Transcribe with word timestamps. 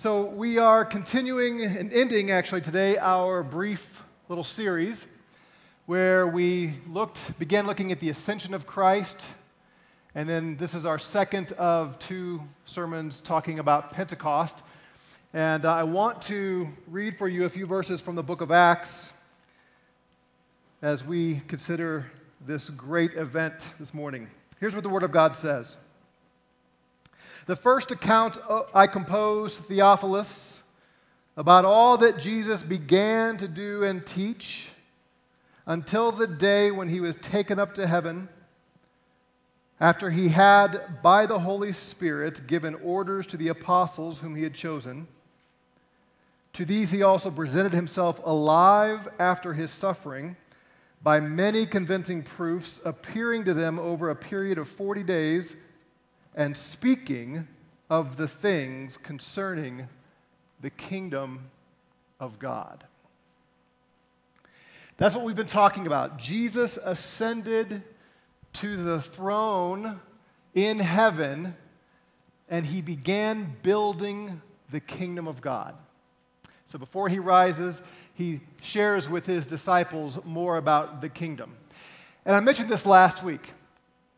So, 0.00 0.26
we 0.26 0.58
are 0.58 0.84
continuing 0.84 1.60
and 1.60 1.92
ending 1.92 2.30
actually 2.30 2.60
today 2.60 2.98
our 2.98 3.42
brief 3.42 4.00
little 4.28 4.44
series 4.44 5.08
where 5.86 6.28
we 6.28 6.74
looked, 6.88 7.36
began 7.40 7.66
looking 7.66 7.90
at 7.90 7.98
the 7.98 8.08
ascension 8.08 8.54
of 8.54 8.64
Christ. 8.64 9.26
And 10.14 10.28
then 10.28 10.56
this 10.56 10.72
is 10.72 10.86
our 10.86 11.00
second 11.00 11.50
of 11.54 11.98
two 11.98 12.40
sermons 12.64 13.18
talking 13.18 13.58
about 13.58 13.92
Pentecost. 13.92 14.62
And 15.34 15.64
uh, 15.64 15.74
I 15.74 15.82
want 15.82 16.22
to 16.22 16.68
read 16.86 17.18
for 17.18 17.26
you 17.26 17.44
a 17.44 17.48
few 17.48 17.66
verses 17.66 18.00
from 18.00 18.14
the 18.14 18.22
book 18.22 18.40
of 18.40 18.52
Acts 18.52 19.12
as 20.80 21.02
we 21.02 21.42
consider 21.48 22.06
this 22.46 22.70
great 22.70 23.14
event 23.14 23.66
this 23.80 23.92
morning. 23.92 24.28
Here's 24.60 24.76
what 24.76 24.84
the 24.84 24.90
Word 24.90 25.02
of 25.02 25.10
God 25.10 25.34
says. 25.34 25.76
The 27.48 27.56
first 27.56 27.90
account 27.90 28.36
uh, 28.46 28.64
I 28.74 28.86
composed, 28.86 29.64
Theophilus, 29.64 30.60
about 31.34 31.64
all 31.64 31.96
that 31.96 32.18
Jesus 32.18 32.62
began 32.62 33.38
to 33.38 33.48
do 33.48 33.84
and 33.84 34.04
teach 34.04 34.68
until 35.64 36.12
the 36.12 36.26
day 36.26 36.70
when 36.70 36.90
he 36.90 37.00
was 37.00 37.16
taken 37.16 37.58
up 37.58 37.74
to 37.76 37.86
heaven, 37.86 38.28
after 39.80 40.10
he 40.10 40.28
had, 40.28 41.00
by 41.02 41.24
the 41.24 41.38
Holy 41.38 41.72
Spirit, 41.72 42.46
given 42.46 42.74
orders 42.74 43.26
to 43.28 43.38
the 43.38 43.48
apostles 43.48 44.18
whom 44.18 44.36
he 44.36 44.42
had 44.42 44.52
chosen. 44.52 45.08
To 46.52 46.66
these 46.66 46.90
he 46.90 47.02
also 47.02 47.30
presented 47.30 47.72
himself 47.72 48.20
alive 48.26 49.08
after 49.18 49.54
his 49.54 49.70
suffering 49.70 50.36
by 51.02 51.18
many 51.18 51.64
convincing 51.64 52.22
proofs, 52.22 52.78
appearing 52.84 53.44
to 53.44 53.54
them 53.54 53.78
over 53.78 54.10
a 54.10 54.16
period 54.16 54.58
of 54.58 54.68
40 54.68 55.02
days 55.02 55.56
and 56.38 56.56
speaking 56.56 57.48
of 57.90 58.16
the 58.16 58.28
things 58.28 58.96
concerning 58.96 59.88
the 60.60 60.70
kingdom 60.70 61.50
of 62.20 62.38
God. 62.38 62.84
That's 64.98 65.16
what 65.16 65.24
we've 65.24 65.36
been 65.36 65.46
talking 65.46 65.86
about. 65.86 66.16
Jesus 66.16 66.78
ascended 66.82 67.82
to 68.54 68.76
the 68.76 69.00
throne 69.02 70.00
in 70.54 70.78
heaven 70.78 71.56
and 72.48 72.64
he 72.64 72.82
began 72.82 73.56
building 73.64 74.40
the 74.70 74.80
kingdom 74.80 75.26
of 75.26 75.40
God. 75.40 75.74
So 76.66 76.78
before 76.78 77.08
he 77.08 77.18
rises, 77.18 77.82
he 78.14 78.40
shares 78.62 79.10
with 79.10 79.26
his 79.26 79.44
disciples 79.44 80.20
more 80.24 80.56
about 80.56 81.00
the 81.00 81.08
kingdom. 81.08 81.58
And 82.24 82.36
I 82.36 82.40
mentioned 82.40 82.68
this 82.68 82.86
last 82.86 83.24
week 83.24 83.48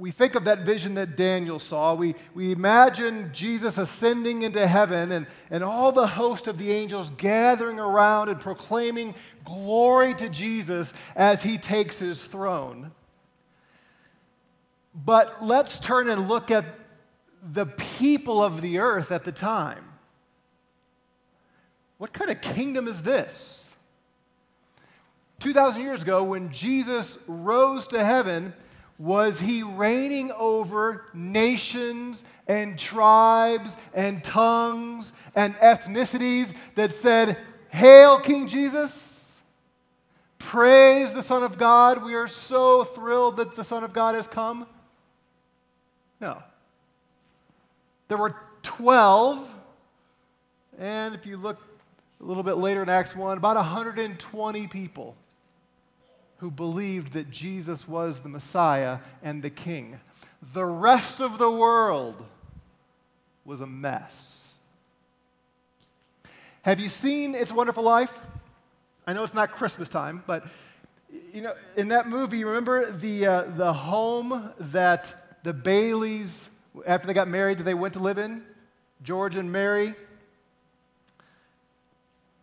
we 0.01 0.11
think 0.11 0.35
of 0.35 0.45
that 0.45 0.61
vision 0.61 0.95
that 0.95 1.15
Daniel 1.15 1.59
saw. 1.59 1.95
We, 1.95 2.15
we 2.35 2.53
imagine 2.53 3.31
Jesus 3.35 3.77
ascending 3.77 4.43
into 4.43 4.67
heaven 4.67 5.13
and, 5.13 5.27
and 5.51 5.63
all 5.63 5.93
the 5.93 6.07
host 6.07 6.49
of 6.49 6.57
the 6.57 6.73
angels 6.73 7.11
gathering 7.19 7.79
around 7.79 8.31
and 8.31 8.41
proclaiming 8.41 9.15
glory 9.45 10.15
to 10.15 10.31
Jesus 10.31 10.95
as 11.15 11.43
he 11.43 11.59
takes 11.59 11.99
his 11.99 12.25
throne. 12.25 12.93
But 14.95 15.45
let's 15.45 15.79
turn 15.79 16.09
and 16.09 16.29
look 16.29 16.51
at 16.51 16.65
the 17.53 17.67
people 17.67 18.43
of 18.43 18.63
the 18.63 18.79
earth 18.79 19.13
at 19.13 19.25
the 19.25 19.33
time. 19.33 19.85
What 21.99 22.15
kind 22.15 22.31
of 22.31 22.41
kingdom 22.41 22.89
is 22.89 23.03
this? 23.03 23.75
2,000 25.41 25.83
years 25.83 26.03
ago, 26.03 26.25
when 26.25 26.51
Jesus 26.51 27.19
rose 27.27 27.87
to 27.89 28.03
heaven, 28.03 28.55
was 29.01 29.41
he 29.41 29.63
reigning 29.63 30.31
over 30.33 31.07
nations 31.15 32.23
and 32.47 32.79
tribes 32.79 33.75
and 33.95 34.23
tongues 34.23 35.15
and 35.35 35.55
ethnicities 35.55 36.53
that 36.75 36.93
said, 36.93 37.39
Hail, 37.71 38.21
King 38.21 38.47
Jesus! 38.47 39.39
Praise 40.39 41.15
the 41.15 41.23
Son 41.23 41.43
of 41.43 41.57
God. 41.57 42.05
We 42.05 42.15
are 42.15 42.29
so 42.29 42.85
thrilled 42.85 43.39
that 43.39 43.55
the 43.55 43.65
Son 43.65 43.85
of 43.85 43.95
God 43.95 44.15
has 44.17 44.29
come. 44.29 44.67
No. 46.21 46.43
There 48.09 48.19
were 48.19 48.37
12, 48.63 49.49
and 50.79 51.15
if 51.15 51.25
you 51.25 51.39
look 51.39 51.59
a 52.21 52.25
little 52.25 52.43
bit 52.43 52.57
later 52.57 52.83
in 52.83 52.91
Acts 52.91 53.17
1, 53.17 53.39
about 53.39 53.57
120 53.57 54.67
people 54.67 55.17
who 56.41 56.51
believed 56.51 57.13
that 57.13 57.31
Jesus 57.31 57.87
was 57.87 58.21
the 58.21 58.29
Messiah 58.29 58.99
and 59.23 59.43
the 59.43 59.51
King. 59.51 60.01
The 60.55 60.65
rest 60.65 61.21
of 61.21 61.37
the 61.37 61.51
world 61.51 62.27
was 63.45 63.61
a 63.61 63.67
mess. 63.67 64.55
Have 66.63 66.81
you 66.81 66.89
seen 66.89 67.35
It's 67.35 67.53
Wonderful 67.53 67.83
Life? 67.83 68.19
I 69.07 69.13
know 69.13 69.23
it's 69.23 69.35
not 69.35 69.53
Christmas 69.53 69.91
time, 69.91 70.23
but 70.27 70.47
you 71.33 71.43
know, 71.43 71.55
in 71.77 71.89
that 71.89 72.09
movie, 72.09 72.43
remember 72.45 72.91
the, 72.91 73.27
uh, 73.27 73.43
the 73.57 73.73
home 73.73 74.53
that 74.59 75.37
the 75.43 75.53
Baileys, 75.53 76.49
after 76.87 77.07
they 77.07 77.15
got 77.15 77.29
married, 77.29 77.59
that 77.59 77.65
they 77.65 77.75
went 77.75 77.95
to 77.95 78.01
live 78.01 78.17
in? 78.17 78.45
George 79.03 79.37
and 79.37 79.51
Mary? 79.53 79.95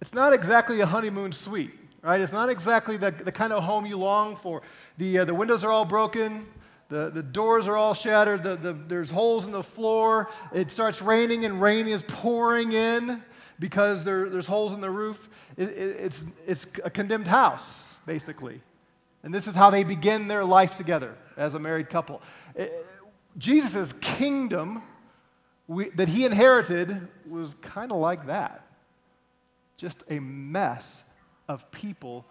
It's 0.01 0.13
not 0.13 0.33
exactly 0.33 0.81
a 0.81 0.85
honeymoon 0.85 1.31
suite 1.31 1.73
right? 2.07 2.21
It's 2.21 2.31
not 2.31 2.47
exactly 2.47 2.95
the, 2.95 3.11
the 3.11 3.33
kind 3.33 3.51
of 3.51 3.63
home 3.63 3.85
you 3.85 3.97
long 3.97 4.37
for. 4.37 4.61
The, 4.97 5.19
uh, 5.19 5.25
the 5.25 5.35
windows 5.35 5.65
are 5.65 5.71
all 5.71 5.83
broken, 5.83 6.47
the, 6.87 7.09
the 7.09 7.21
doors 7.21 7.67
are 7.67 7.75
all 7.75 7.93
shattered, 7.93 8.43
the, 8.43 8.55
the, 8.55 8.71
there's 8.73 9.11
holes 9.11 9.45
in 9.45 9.51
the 9.51 9.63
floor. 9.63 10.29
It 10.53 10.71
starts 10.71 11.01
raining, 11.01 11.43
and 11.43 11.61
rain 11.61 11.85
is 11.85 12.03
pouring 12.07 12.71
in 12.71 13.21
because 13.59 14.05
there, 14.05 14.29
there's 14.29 14.47
holes 14.47 14.73
in 14.73 14.79
the 14.79 14.89
roof. 14.89 15.27
It, 15.57 15.69
it, 15.69 15.97
it's, 15.99 16.25
it's 16.45 16.65
a 16.85 16.89
condemned 16.89 17.27
house, 17.27 17.97
basically. 18.05 18.61
And 19.23 19.33
this 19.33 19.45
is 19.45 19.53
how 19.53 19.69
they 19.69 19.83
begin 19.83 20.29
their 20.29 20.45
life 20.45 20.75
together 20.75 21.13
as 21.35 21.55
a 21.55 21.59
married 21.59 21.89
couple. 21.89 22.21
Jesus' 23.37 23.93
kingdom 23.99 24.81
we, 25.67 25.89
that 25.89 26.07
he 26.07 26.23
inherited 26.23 27.09
was 27.29 27.55
kind 27.61 27.91
of 27.91 27.97
like 27.97 28.27
that 28.27 28.63
just 29.75 30.03
a 30.09 30.19
mess 30.19 31.03
of 31.47 31.69
people 31.71 32.25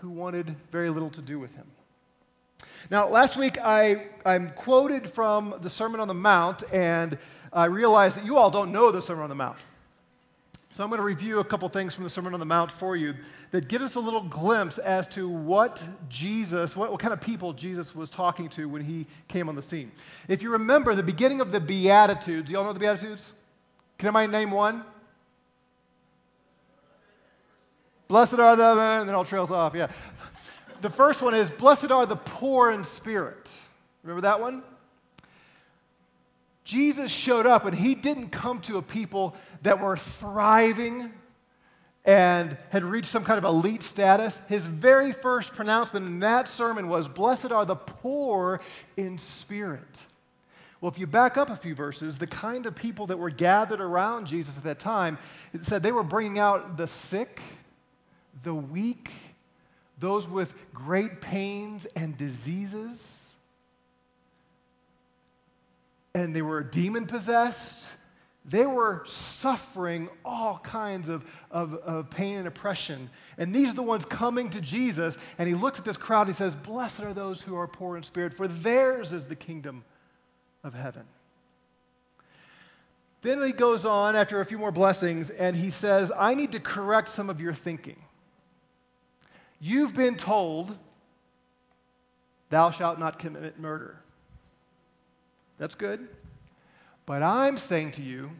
who 0.00 0.10
wanted 0.10 0.54
very 0.70 0.90
little 0.90 1.10
to 1.10 1.22
do 1.22 1.38
with 1.38 1.54
him. 1.54 1.66
Now, 2.90 3.08
last 3.08 3.36
week 3.36 3.58
I, 3.62 4.08
I'm 4.26 4.50
quoted 4.50 5.08
from 5.08 5.54
the 5.62 5.70
Sermon 5.70 6.00
on 6.00 6.08
the 6.08 6.14
Mount, 6.14 6.64
and 6.72 7.18
I 7.52 7.66
realized 7.66 8.16
that 8.16 8.26
you 8.26 8.36
all 8.36 8.50
don't 8.50 8.72
know 8.72 8.90
the 8.90 9.00
Sermon 9.00 9.22
on 9.22 9.28
the 9.28 9.34
Mount. 9.34 9.56
So 10.70 10.82
I'm 10.82 10.90
going 10.90 10.98
to 10.98 11.04
review 11.04 11.38
a 11.38 11.44
couple 11.44 11.68
things 11.68 11.94
from 11.94 12.02
the 12.02 12.10
Sermon 12.10 12.34
on 12.34 12.40
the 12.40 12.46
Mount 12.46 12.70
for 12.72 12.96
you 12.96 13.14
that 13.52 13.68
give 13.68 13.80
us 13.80 13.94
a 13.94 14.00
little 14.00 14.22
glimpse 14.22 14.78
as 14.78 15.06
to 15.06 15.28
what 15.28 15.84
Jesus, 16.08 16.74
what, 16.74 16.90
what 16.90 16.98
kind 16.98 17.12
of 17.12 17.20
people 17.20 17.52
Jesus 17.52 17.94
was 17.94 18.10
talking 18.10 18.48
to 18.48 18.68
when 18.68 18.82
he 18.82 19.06
came 19.28 19.48
on 19.48 19.54
the 19.54 19.62
scene. 19.62 19.92
If 20.26 20.42
you 20.42 20.50
remember 20.50 20.96
the 20.96 21.04
beginning 21.04 21.40
of 21.40 21.52
the 21.52 21.60
Beatitudes, 21.60 22.50
you 22.50 22.58
all 22.58 22.64
know 22.64 22.72
the 22.72 22.80
Beatitudes? 22.80 23.34
Can 23.98 24.16
I 24.16 24.26
name 24.26 24.50
one? 24.50 24.84
Blessed 28.08 28.34
are 28.34 28.56
the, 28.56 28.70
and 29.00 29.08
then 29.08 29.14
all 29.14 29.24
trails 29.24 29.50
off, 29.50 29.74
yeah. 29.74 29.88
The 30.80 30.90
first 30.90 31.22
one 31.22 31.34
is, 31.34 31.48
Blessed 31.50 31.90
are 31.90 32.06
the 32.06 32.16
poor 32.16 32.70
in 32.70 32.84
spirit. 32.84 33.50
Remember 34.02 34.22
that 34.22 34.40
one? 34.40 34.62
Jesus 36.64 37.10
showed 37.10 37.46
up 37.46 37.64
and 37.64 37.76
he 37.76 37.94
didn't 37.94 38.28
come 38.28 38.60
to 38.62 38.78
a 38.78 38.82
people 38.82 39.34
that 39.62 39.80
were 39.80 39.96
thriving 39.96 41.12
and 42.04 42.56
had 42.70 42.84
reached 42.84 43.08
some 43.08 43.24
kind 43.24 43.38
of 43.38 43.44
elite 43.44 43.82
status. 43.82 44.42
His 44.48 44.66
very 44.66 45.12
first 45.12 45.52
pronouncement 45.52 46.06
in 46.06 46.20
that 46.20 46.48
sermon 46.48 46.88
was, 46.88 47.08
Blessed 47.08 47.52
are 47.52 47.64
the 47.64 47.76
poor 47.76 48.60
in 48.96 49.18
spirit. 49.18 50.06
Well, 50.80 50.90
if 50.90 50.98
you 50.98 51.06
back 51.06 51.38
up 51.38 51.48
a 51.48 51.56
few 51.56 51.74
verses, 51.74 52.18
the 52.18 52.26
kind 52.26 52.66
of 52.66 52.74
people 52.74 53.06
that 53.06 53.18
were 53.18 53.30
gathered 53.30 53.80
around 53.80 54.26
Jesus 54.26 54.58
at 54.58 54.64
that 54.64 54.78
time, 54.78 55.16
it 55.54 55.64
said 55.64 55.82
they 55.82 55.92
were 55.92 56.02
bringing 56.02 56.38
out 56.38 56.76
the 56.76 56.86
sick 56.86 57.40
the 58.44 58.54
weak, 58.54 59.10
those 59.98 60.28
with 60.28 60.54
great 60.72 61.20
pains 61.20 61.86
and 61.96 62.16
diseases. 62.16 63.32
And 66.14 66.34
they 66.34 66.42
were 66.42 66.62
demon 66.62 67.06
possessed. 67.06 67.92
They 68.44 68.66
were 68.66 69.02
suffering 69.06 70.08
all 70.24 70.58
kinds 70.58 71.08
of, 71.08 71.24
of, 71.50 71.74
of, 71.74 72.10
pain 72.10 72.36
and 72.36 72.46
oppression. 72.46 73.08
And 73.38 73.54
these 73.54 73.70
are 73.70 73.74
the 73.74 73.82
ones 73.82 74.04
coming 74.04 74.50
to 74.50 74.60
Jesus. 74.60 75.16
And 75.38 75.48
he 75.48 75.54
looks 75.54 75.78
at 75.78 75.84
this 75.84 75.96
crowd 75.96 76.22
and 76.22 76.30
he 76.30 76.34
says, 76.34 76.54
Blessed 76.54 77.00
are 77.00 77.14
those 77.14 77.40
who 77.40 77.56
are 77.56 77.66
poor 77.66 77.96
in 77.96 78.02
spirit, 78.02 78.34
for 78.34 78.46
theirs 78.46 79.12
is 79.12 79.26
the 79.26 79.34
kingdom 79.34 79.82
of 80.62 80.74
heaven. 80.74 81.04
Then 83.22 83.42
he 83.42 83.52
goes 83.52 83.86
on 83.86 84.14
after 84.14 84.42
a 84.42 84.44
few 84.44 84.58
more 84.58 84.70
blessings 84.70 85.30
and 85.30 85.56
he 85.56 85.70
says, 85.70 86.12
I 86.14 86.34
need 86.34 86.52
to 86.52 86.60
correct 86.60 87.08
some 87.08 87.30
of 87.30 87.40
your 87.40 87.54
thinking. 87.54 87.96
You've 89.66 89.94
been 89.94 90.16
told, 90.16 90.76
Thou 92.50 92.70
shalt 92.70 92.98
not 92.98 93.18
commit 93.18 93.58
murder. 93.58 93.98
That's 95.56 95.74
good. 95.74 96.06
But 97.06 97.22
I'm 97.22 97.56
saying 97.56 97.92
to 97.92 98.02
you, 98.02 98.30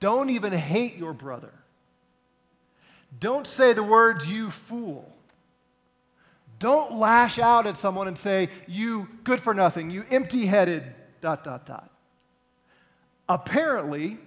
Don't 0.00 0.30
even 0.30 0.52
hate 0.52 0.96
your 0.96 1.12
brother. 1.12 1.52
Don't 3.20 3.46
say 3.46 3.72
the 3.72 3.84
words, 3.84 4.28
you 4.28 4.50
fool. 4.50 5.08
Don't 6.58 6.94
lash 6.94 7.38
out 7.38 7.68
at 7.68 7.76
someone 7.76 8.08
and 8.08 8.18
say, 8.18 8.48
you 8.66 9.08
good 9.22 9.40
for 9.40 9.54
nothing, 9.54 9.90
you 9.90 10.04
empty 10.10 10.44
headed, 10.44 10.92
dot, 11.20 11.44
dot, 11.44 11.66
dot. 11.66 11.88
Apparently, 13.28 14.18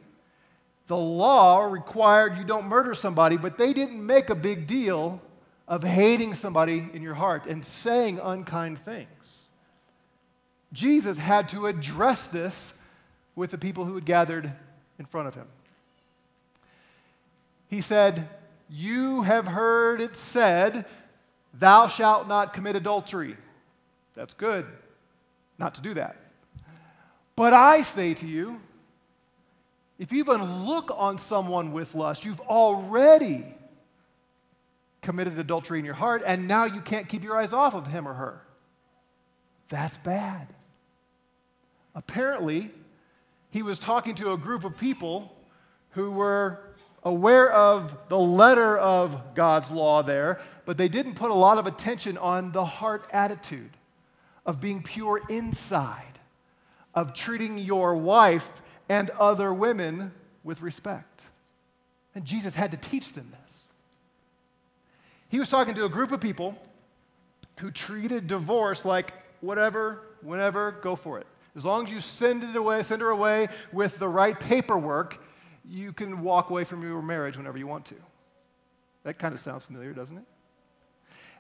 the 0.88 0.98
law 0.98 1.66
required 1.66 2.38
you 2.38 2.46
don't 2.46 2.68
murder 2.68 2.96
somebody, 2.96 3.36
but 3.36 3.58
they 3.58 3.74
didn't 3.74 4.04
make 4.04 4.30
a 4.30 4.36
big 4.36 4.66
deal 4.66 5.22
of 5.68 5.84
hating 5.84 6.34
somebody 6.34 6.90
in 6.94 7.02
your 7.02 7.14
heart 7.14 7.46
and 7.46 7.64
saying 7.64 8.20
unkind 8.22 8.84
things. 8.84 9.48
Jesus 10.74 11.18
had 11.18 11.50
to 11.50 11.68
address 11.68 12.26
this 12.28 12.74
with 13.36 13.52
the 13.52 13.58
people 13.58 13.86
who 13.86 13.96
had 13.96 14.06
gathered 14.06 14.52
in 15.00 15.06
front 15.06 15.28
of 15.28 15.36
him. 15.36 15.48
He 17.68 17.82
said, 17.82 18.28
You 18.70 19.22
have 19.22 19.48
heard 19.48 20.02
it 20.02 20.16
said, 20.16 20.86
Thou 21.54 21.88
shalt 21.88 22.28
not 22.28 22.54
commit 22.54 22.76
adultery. 22.76 23.38
That's 24.16 24.34
good, 24.34 24.66
not 25.58 25.76
to 25.76 25.82
do 25.82 25.94
that. 25.96 26.18
But 27.36 27.54
I 27.54 27.82
say 27.82 28.14
to 28.16 28.28
you, 28.28 28.62
if 29.98 30.12
you 30.12 30.20
even 30.20 30.66
look 30.66 30.92
on 30.96 31.18
someone 31.18 31.72
with 31.72 31.96
lust, 31.96 32.26
you've 32.26 32.42
already 32.42 33.46
committed 35.04 35.38
adultery 35.38 35.78
in 35.80 35.86
your 35.86 35.94
heart, 35.94 36.24
and 36.26 36.48
now 36.48 36.66
you 36.66 36.82
can't 36.82 37.08
keep 37.08 37.24
your 37.24 37.38
eyes 37.38 37.54
off 37.54 37.76
of 37.76 37.88
him 37.88 38.08
or 38.08 38.14
her. 38.14 38.42
That's 39.70 39.98
bad. 39.98 40.48
Apparently, 41.94 42.72
he 43.52 43.62
was 43.62 43.78
talking 43.78 44.16
to 44.16 44.32
a 44.32 44.38
group 44.38 44.64
of 44.64 44.78
people 44.78 45.36
who 45.92 46.12
were 46.12 46.60
aware 47.04 47.52
of 47.52 47.96
the 48.10 48.18
letter 48.18 48.78
of 48.78 49.36
God's 49.36 49.70
law 49.70 50.02
there, 50.02 50.40
but 50.66 50.78
they 50.78 50.88
didn't 50.88 51.16
put 51.16 51.30
a 51.30 51.36
lot 51.36 51.58
of 51.58 51.68
attention 51.68 52.18
on 52.18 52.52
the 52.52 52.66
heart 52.66 53.06
attitude 53.12 53.72
of 54.46 54.60
being 54.60 54.82
pure 54.82 55.22
inside, 55.30 56.20
of 56.96 57.14
treating 57.14 57.58
your 57.58 57.96
wife 57.96 58.62
and 58.90 59.10
other 59.12 59.54
women 59.54 60.12
with 60.44 60.62
respect. 60.62 61.24
And 62.16 62.26
Jesus 62.26 62.56
had 62.56 62.72
to 62.72 62.78
teach 62.78 63.14
them 63.14 63.32
this. 63.43 63.43
He 65.34 65.40
was 65.40 65.50
talking 65.50 65.74
to 65.74 65.86
a 65.86 65.90
group 65.90 66.12
of 66.12 66.22
people 66.22 66.56
who 67.60 67.72
treated 67.72 68.28
divorce 68.28 68.86
like 68.86 69.14
whatever, 69.42 70.04
whenever, 70.22 70.74
go 70.84 70.96
for 70.96 71.18
it. 71.18 71.26
As 71.56 71.66
long 71.66 71.86
as 71.86 71.92
you 71.92 72.02
send 72.02 72.44
it 72.44 72.56
away, 72.56 72.84
send 72.84 73.02
her 73.02 73.10
away 73.10 73.48
with 73.72 73.98
the 73.98 74.08
right 74.08 74.40
paperwork, 74.40 75.24
you 75.68 75.92
can 75.92 76.22
walk 76.22 76.52
away 76.52 76.66
from 76.66 76.84
your 76.84 77.02
marriage 77.02 77.36
whenever 77.36 77.58
you 77.58 77.66
want 77.66 77.84
to. 77.86 77.96
That 79.06 79.18
kind 79.18 79.34
of 79.34 79.42
sounds 79.42 79.66
familiar, 79.66 79.92
doesn't 79.92 80.18
it? 80.18 80.24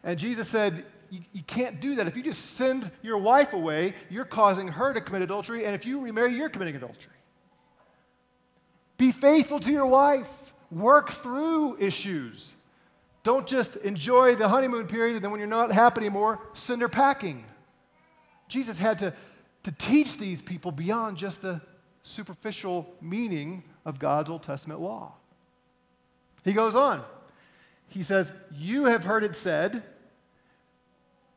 And 0.04 0.18
Jesus 0.18 0.50
said, 0.50 0.88
you, 1.12 1.22
you, 1.32 1.44
can't 1.44 1.80
do 1.80 1.94
that. 1.94 2.08
If 2.08 2.18
you 2.18 2.24
just 2.24 2.56
send 2.56 2.90
your 3.04 3.20
wife 3.20 3.54
away, 3.54 3.94
you're 4.10 4.26
causing 4.26 4.70
her 4.70 4.92
to 4.92 5.02
commit 5.02 5.22
adultery, 5.22 5.66
and 5.66 5.76
if 5.76 5.86
you 5.86 6.02
remarry, 6.02 6.34
you're 6.34 6.50
committing 6.50 6.76
adultery. 6.76 7.14
Be 8.98 9.12
faithful 9.12 9.60
to 9.60 9.72
your 9.72 9.86
wife. 9.86 10.56
Work 10.72 11.12
through 11.12 11.78
issues. 11.80 12.56
Don't 13.24 13.48
just 13.48 13.78
enjoy 13.78 14.36
the 14.36 14.50
honeymoon 14.50 14.86
period, 14.88 15.16
and 15.16 15.24
then 15.24 15.32
when 15.32 15.40
you're 15.40 15.48
not 15.48 15.72
happy 15.72 16.02
anymore, 16.02 16.40
send 16.54 16.82
her 16.82 16.90
packing. 16.90 17.46
Jesus 18.50 18.78
had 18.78 19.00
to, 19.00 19.14
to 19.64 19.72
teach 19.72 20.18
these 20.18 20.42
people 20.42 20.72
beyond 20.72 21.18
just 21.18 21.42
the 21.42 21.62
superficial 22.04 22.94
meaning 23.02 23.64
of 23.86 23.98
God's 23.98 24.30
Old 24.30 24.44
Testament 24.44 24.82
law. 24.82 25.14
He 26.44 26.52
goes 26.52 26.76
on. 26.76 27.02
He 27.88 28.04
says, 28.04 28.34
You 28.52 28.86
have 28.86 29.06
heard 29.06 29.24
it 29.24 29.38
said 29.38 29.84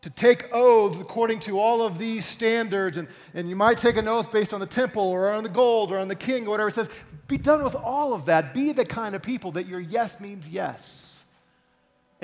to 0.02 0.10
take 0.10 0.52
oaths 0.52 1.00
according 1.00 1.38
to 1.40 1.60
all 1.60 1.82
of 1.82 1.98
these 1.98 2.24
standards, 2.24 2.96
and, 2.96 3.06
and 3.32 3.48
you 3.48 3.54
might 3.54 3.78
take 3.78 3.96
an 3.96 4.08
oath 4.08 4.32
based 4.32 4.52
on 4.52 4.58
the 4.58 4.66
temple 4.66 5.04
or 5.04 5.30
on 5.30 5.44
the 5.44 5.48
gold 5.48 5.92
or 5.92 5.98
on 5.98 6.08
the 6.08 6.16
king 6.16 6.46
or 6.48 6.50
whatever. 6.50 6.68
It 6.68 6.74
says, 6.74 6.88
Be 7.28 7.38
done 7.38 7.62
with 7.62 7.76
all 7.76 8.12
of 8.12 8.26
that. 8.26 8.52
Be 8.52 8.72
the 8.72 8.84
kind 8.84 9.14
of 9.14 9.22
people 9.22 9.52
that 9.52 9.66
your 9.66 9.78
yes 9.78 10.18
means 10.18 10.48
yes 10.48 11.15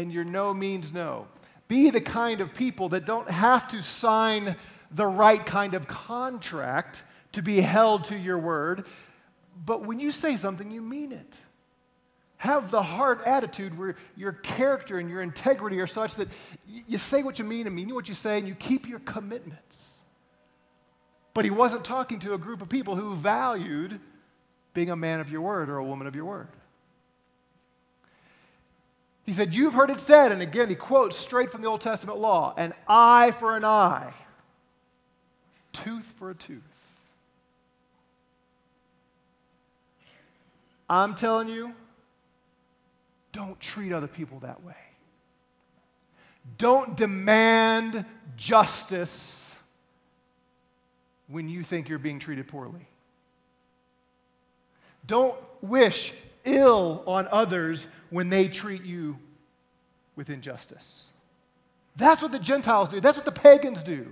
and 0.03 0.13
your 0.13 0.25
no 0.25 0.53
means 0.53 0.93
no. 0.93 1.27
Be 1.69 1.89
the 1.89 2.01
kind 2.01 2.41
of 2.43 2.53
people 2.53 2.91
that 2.91 3.07
don't 3.07 3.31
have 3.31 3.67
to 3.69 3.81
sign 3.81 4.57
the 4.91 5.07
right 5.07 5.45
kind 5.45 5.73
of 5.73 5.87
contract 5.87 7.03
to 7.33 7.43
be 7.43 7.61
held 7.61 8.05
to 8.05 8.19
your 8.19 8.39
word, 8.39 8.85
but 9.65 9.87
when 9.87 9.99
you 9.99 10.11
say 10.11 10.37
something, 10.37 10.71
you 10.71 10.83
mean 10.83 11.13
it. 11.13 11.39
Have 12.37 12.71
the 12.71 12.83
heart 12.83 13.23
attitude 13.25 13.79
where 13.79 13.97
your 14.17 14.33
character 14.33 14.99
and 14.99 15.09
your 15.09 15.23
integrity 15.23 15.79
are 15.79 15.87
such 15.87 16.17
that 16.17 16.29
you 16.67 16.99
say 16.99 17.23
what 17.23 17.39
you 17.39 17.45
mean 17.45 17.67
and 17.67 17.77
mean 17.77 17.95
what 17.95 18.09
you 18.09 18.15
say 18.15 18.37
and 18.39 18.49
you 18.49 18.55
keep 18.55 18.89
your 18.89 18.99
commitments. 19.01 20.01
But 21.35 21.45
he 21.45 21.51
wasn't 21.51 21.85
talking 21.85 22.19
to 22.21 22.35
a 22.35 22.39
group 22.39 22.61
of 22.61 22.69
people 22.69 22.97
who 22.97 23.15
valued 23.15 24.01
being 24.75 24.91
a 24.91 24.97
man 24.97 25.21
of 25.21 25.31
your 25.31 25.41
word 25.41 25.71
or 25.71 25.79
a 25.79 25.85
woman 25.85 26.07
of 26.07 26.17
your 26.17 26.25
word. 26.25 26.49
He 29.25 29.33
said, 29.33 29.55
You've 29.55 29.75
heard 29.75 29.91
it 29.91 30.01
said, 30.01 30.33
and 30.33 30.43
again, 30.43 30.69
he 30.69 30.75
quotes 30.75 31.17
straight 31.17 31.51
from 31.51 31.63
the 31.63 31.69
Old 31.69 31.81
Testament 31.81 32.19
law 32.19 32.55
an 32.57 32.75
eye 32.89 33.31
for 33.33 33.57
an 33.57 33.65
eye, 33.65 34.13
tooth 35.73 36.13
for 36.19 36.31
a 36.31 36.35
tooth. 36.35 36.63
I'm 40.89 41.15
telling 41.15 41.49
you, 41.49 41.75
don't 43.33 43.59
treat 43.61 43.93
other 43.93 44.09
people 44.09 44.41
that 44.41 44.63
way. 44.63 44.75
Don't 46.59 46.97
demand 46.97 48.05
justice 48.37 49.57
when 51.29 51.49
you 51.49 51.63
think 51.63 51.89
you're 51.89 51.99
being 51.99 52.19
treated 52.19 52.47
poorly. 52.49 52.87
Don't 55.07 55.37
wish 55.63 56.13
ill 56.45 57.03
on 57.07 57.29
others 57.31 57.89
when 58.11 58.29
they 58.29 58.49
treat 58.49 58.85
you 58.85 59.19
with 60.17 60.31
injustice. 60.31 61.11
That's 61.97 62.23
what 62.23 62.33
the 62.33 62.39
Gentiles 62.39 62.89
do. 62.89 63.01
That's 63.01 63.17
what 63.17 63.27
the 63.27 63.33
pagans 63.33 63.83
do. 63.83 64.07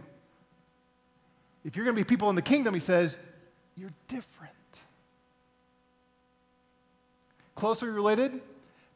If 1.65 1.77
you're 1.77 1.85
going 1.85 1.97
to 1.97 2.01
be 2.01 2.09
people 2.09 2.31
in 2.31 2.37
the 2.37 2.43
kingdom, 2.43 2.75
he 2.75 2.81
says, 2.81 3.19
you're 3.77 3.93
different. 4.09 4.53
Closely 7.55 7.89
related, 7.89 8.41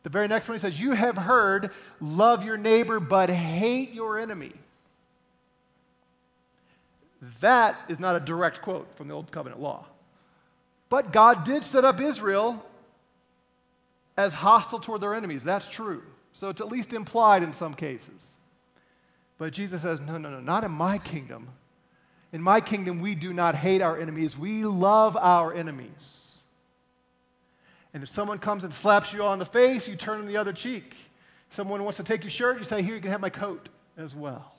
the 0.02 0.10
very 0.10 0.28
next 0.28 0.48
one 0.48 0.56
he 0.56 0.60
says, 0.60 0.80
You 0.80 0.92
have 0.92 1.16
heard, 1.16 1.70
love 2.00 2.44
your 2.44 2.56
neighbor, 2.56 3.00
but 3.00 3.30
hate 3.30 3.92
your 3.92 4.18
enemy. 4.18 4.52
That 7.40 7.76
is 7.88 7.98
not 7.98 8.16
a 8.16 8.20
direct 8.20 8.62
quote 8.62 8.86
from 8.96 9.08
the 9.08 9.14
Old 9.14 9.30
Covenant 9.30 9.60
law. 9.60 9.86
But 10.90 11.12
God 11.12 11.44
did 11.44 11.64
set 11.64 11.84
up 11.84 12.00
Israel 12.00 12.64
as 14.16 14.34
hostile 14.34 14.78
toward 14.78 15.00
their 15.00 15.14
enemies. 15.14 15.44
That's 15.44 15.68
true. 15.68 16.02
So 16.32 16.48
it's 16.48 16.60
at 16.60 16.68
least 16.68 16.92
implied 16.92 17.42
in 17.42 17.52
some 17.52 17.74
cases. 17.74 18.34
But 19.38 19.52
Jesus 19.52 19.82
says, 19.82 20.00
No, 20.00 20.18
no, 20.18 20.30
no, 20.30 20.40
not 20.40 20.64
in 20.64 20.70
my 20.70 20.98
kingdom. 20.98 21.48
In 22.32 22.42
my 22.42 22.60
kingdom, 22.60 23.00
we 23.00 23.14
do 23.14 23.32
not 23.32 23.54
hate 23.54 23.80
our 23.80 23.98
enemies, 23.98 24.36
we 24.36 24.64
love 24.64 25.16
our 25.16 25.54
enemies. 25.54 26.42
And 27.92 28.02
if 28.02 28.08
someone 28.08 28.38
comes 28.38 28.64
and 28.64 28.74
slaps 28.74 29.12
you 29.12 29.22
on 29.22 29.38
the 29.38 29.46
face, 29.46 29.86
you 29.86 29.94
turn 29.94 30.26
the 30.26 30.36
other 30.36 30.52
cheek. 30.52 30.96
If 31.48 31.54
someone 31.54 31.84
wants 31.84 31.98
to 31.98 32.02
take 32.02 32.24
your 32.24 32.30
shirt, 32.30 32.58
you 32.58 32.64
say, 32.64 32.82
Here, 32.82 32.94
you 32.94 33.00
can 33.00 33.10
have 33.10 33.20
my 33.20 33.30
coat 33.30 33.68
as 33.96 34.14
well. 34.14 34.52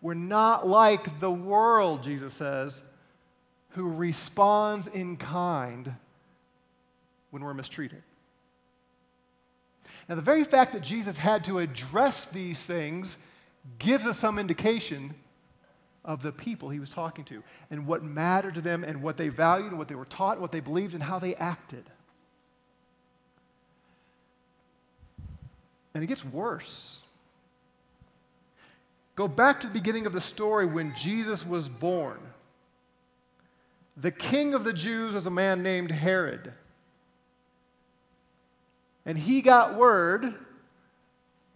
We're 0.00 0.14
not 0.14 0.66
like 0.66 1.20
the 1.20 1.30
world, 1.30 2.02
Jesus 2.02 2.32
says, 2.32 2.82
who 3.70 3.90
responds 3.90 4.86
in 4.86 5.16
kind 5.16 5.94
when 7.30 7.44
we're 7.44 7.54
mistreated. 7.54 8.02
Now, 10.10 10.16
the 10.16 10.22
very 10.22 10.42
fact 10.42 10.72
that 10.72 10.82
Jesus 10.82 11.16
had 11.16 11.44
to 11.44 11.60
address 11.60 12.24
these 12.24 12.60
things 12.60 13.16
gives 13.78 14.06
us 14.06 14.18
some 14.18 14.40
indication 14.40 15.14
of 16.04 16.20
the 16.20 16.32
people 16.32 16.68
he 16.68 16.80
was 16.80 16.88
talking 16.88 17.24
to 17.26 17.44
and 17.70 17.86
what 17.86 18.02
mattered 18.02 18.54
to 18.54 18.60
them 18.60 18.82
and 18.82 19.02
what 19.02 19.16
they 19.16 19.28
valued 19.28 19.68
and 19.68 19.78
what 19.78 19.86
they 19.86 19.94
were 19.94 20.06
taught 20.06 20.32
and 20.32 20.40
what 20.40 20.50
they 20.50 20.58
believed 20.58 20.94
and 20.94 21.02
how 21.04 21.20
they 21.20 21.36
acted. 21.36 21.84
And 25.94 26.02
it 26.02 26.08
gets 26.08 26.24
worse. 26.24 27.02
Go 29.14 29.28
back 29.28 29.60
to 29.60 29.68
the 29.68 29.72
beginning 29.72 30.06
of 30.06 30.12
the 30.12 30.20
story 30.20 30.66
when 30.66 30.92
Jesus 30.96 31.46
was 31.46 31.68
born. 31.68 32.18
The 33.96 34.10
king 34.10 34.54
of 34.54 34.64
the 34.64 34.72
Jews 34.72 35.14
was 35.14 35.28
a 35.28 35.30
man 35.30 35.62
named 35.62 35.92
Herod 35.92 36.52
and 39.10 39.18
he 39.18 39.42
got 39.42 39.74
word 39.74 40.36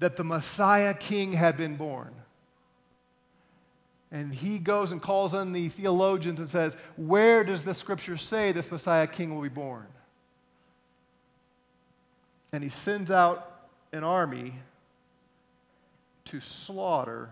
that 0.01 0.17
the 0.17 0.25
Messiah 0.25 0.93
king 0.93 1.33
had 1.33 1.57
been 1.57 1.77
born. 1.77 2.13
And 4.11 4.35
he 4.35 4.59
goes 4.59 4.91
and 4.91 5.01
calls 5.01 5.35
on 5.35 5.53
the 5.53 5.69
theologians 5.69 6.41
and 6.41 6.49
says, 6.49 6.77
Where 6.97 7.45
does 7.45 7.63
the 7.63 7.73
scripture 7.73 8.17
say 8.17 8.51
this 8.51 8.73
Messiah 8.73 9.07
king 9.07 9.33
will 9.33 9.43
be 9.43 9.49
born? 9.49 9.87
And 12.51 12.65
he 12.65 12.71
sends 12.71 13.13
out 13.13 13.69
an 13.93 14.03
army 14.03 14.55
to 16.25 16.41
slaughter 16.41 17.31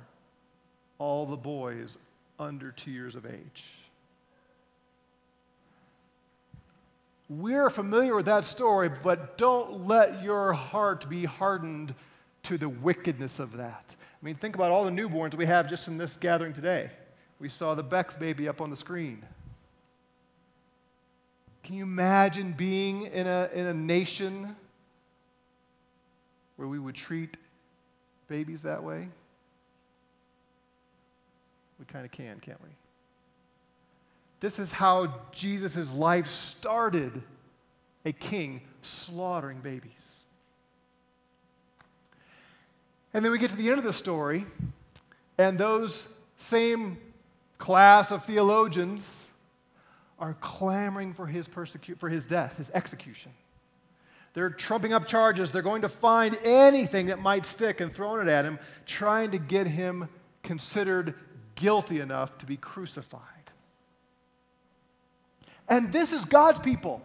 all 0.99 1.27
the 1.27 1.37
boys 1.37 1.99
under 2.39 2.71
two 2.71 2.93
years 2.93 3.17
of 3.17 3.27
age. 3.27 3.65
We're 7.39 7.71
familiar 7.71 8.15
with 8.15 8.27
that 8.27 8.45
story, 8.45 8.91
but 9.03 9.39
don't 9.39 9.87
let 9.87 10.23
your 10.23 10.53
heart 10.53 11.09
be 11.09 11.25
hardened 11.25 11.95
to 12.43 12.59
the 12.59 12.69
wickedness 12.69 13.39
of 13.39 13.57
that. 13.57 13.97
I 13.99 14.25
mean, 14.25 14.35
think 14.35 14.55
about 14.55 14.71
all 14.71 14.85
the 14.85 14.91
newborns 14.91 15.35
we 15.35 15.47
have 15.47 15.67
just 15.67 15.89
in 15.89 15.97
this 15.97 16.17
gathering 16.17 16.53
today. 16.53 16.91
We 17.41 17.49
saw 17.49 17.75
the 17.75 17.83
Beck's 17.83 18.17
baby 18.17 18.49
up 18.49 18.61
on 18.61 18.69
the 18.69 18.77
screen. 18.77 19.25
Can 21.63 21.75
you 21.75 21.85
imagine 21.85 22.53
being 22.53 23.07
in 23.07 23.27
a, 23.27 23.49
in 23.55 23.67
a 23.67 23.75
nation 23.75 24.55
where 26.57 26.69
we 26.69 26.79
would 26.79 26.97
treat 26.97 27.39
babies 28.29 28.61
that 28.63 28.83
way? 28.83 29.09
We 31.79 31.87
kind 31.87 32.05
of 32.05 32.11
can, 32.11 32.41
can't 32.41 32.63
we? 32.63 32.69
This 34.43 34.59
is 34.59 34.73
how 34.73 35.15
Jesus' 35.31 35.93
life 35.93 36.27
started 36.27 37.23
a 38.05 38.13
king 38.13 38.61
slaughtering 38.83 39.61
babies. 39.61 40.17
And 43.15 43.25
then 43.25 43.31
we 43.31 43.39
get 43.39 43.51
to 43.51 43.57
the 43.57 43.71
end 43.71 43.79
of 43.79 43.85
the 43.85 43.93
story, 43.93 44.45
and 45.39 45.57
those 45.57 46.09
same 46.39 46.99
class 47.59 48.11
of 48.11 48.25
theologians 48.25 49.29
are 50.19 50.35
clamoring 50.41 51.15
for 51.15 51.29
his, 51.29 51.47
persecu- 51.47 51.97
for 51.97 52.09
his 52.09 52.27
death, 52.27 52.57
his 52.57 52.71
execution. 52.71 53.31
They're 54.35 54.51
trumping 54.51 54.93
up 54.93 55.07
charges. 55.07 55.53
They're 55.53 55.63
going 55.63 55.83
to 55.83 55.89
find 55.89 56.37
anything 56.43 57.07
that 57.07 57.21
might 57.21 57.47
stick 57.47 57.81
and 57.81 57.95
throwing 57.95 58.27
it 58.27 58.31
at 58.31 58.45
him, 58.45 58.59
trying 58.87 59.31
to 59.31 59.39
get 59.39 59.69
him 59.69 60.09
considered 60.43 61.15
guilty 61.55 62.01
enough 62.01 62.39
to 62.39 62.47
be 62.47 62.57
crucified. 62.57 63.32
And 65.73 65.91
this 65.91 66.13
is 66.13 66.27
God's 66.27 66.59
people. 66.59 67.01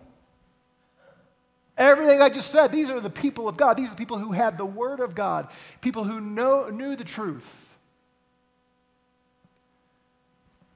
Everything 1.78 2.22
I 2.22 2.28
just 2.28 2.52
said, 2.52 2.70
these 2.70 2.90
are 2.90 3.00
the 3.00 3.10
people 3.10 3.48
of 3.48 3.56
God. 3.56 3.78
These 3.78 3.88
are 3.88 3.92
the 3.92 3.98
people 3.98 4.18
who 4.18 4.34
had 4.34 4.58
the 4.58 4.66
Word 4.66 5.00
of 5.00 5.16
God, 5.16 5.48
people 5.80 6.04
who 6.04 6.20
know, 6.20 6.68
knew 6.68 6.98
the 6.98 7.06
truth. 7.06 7.50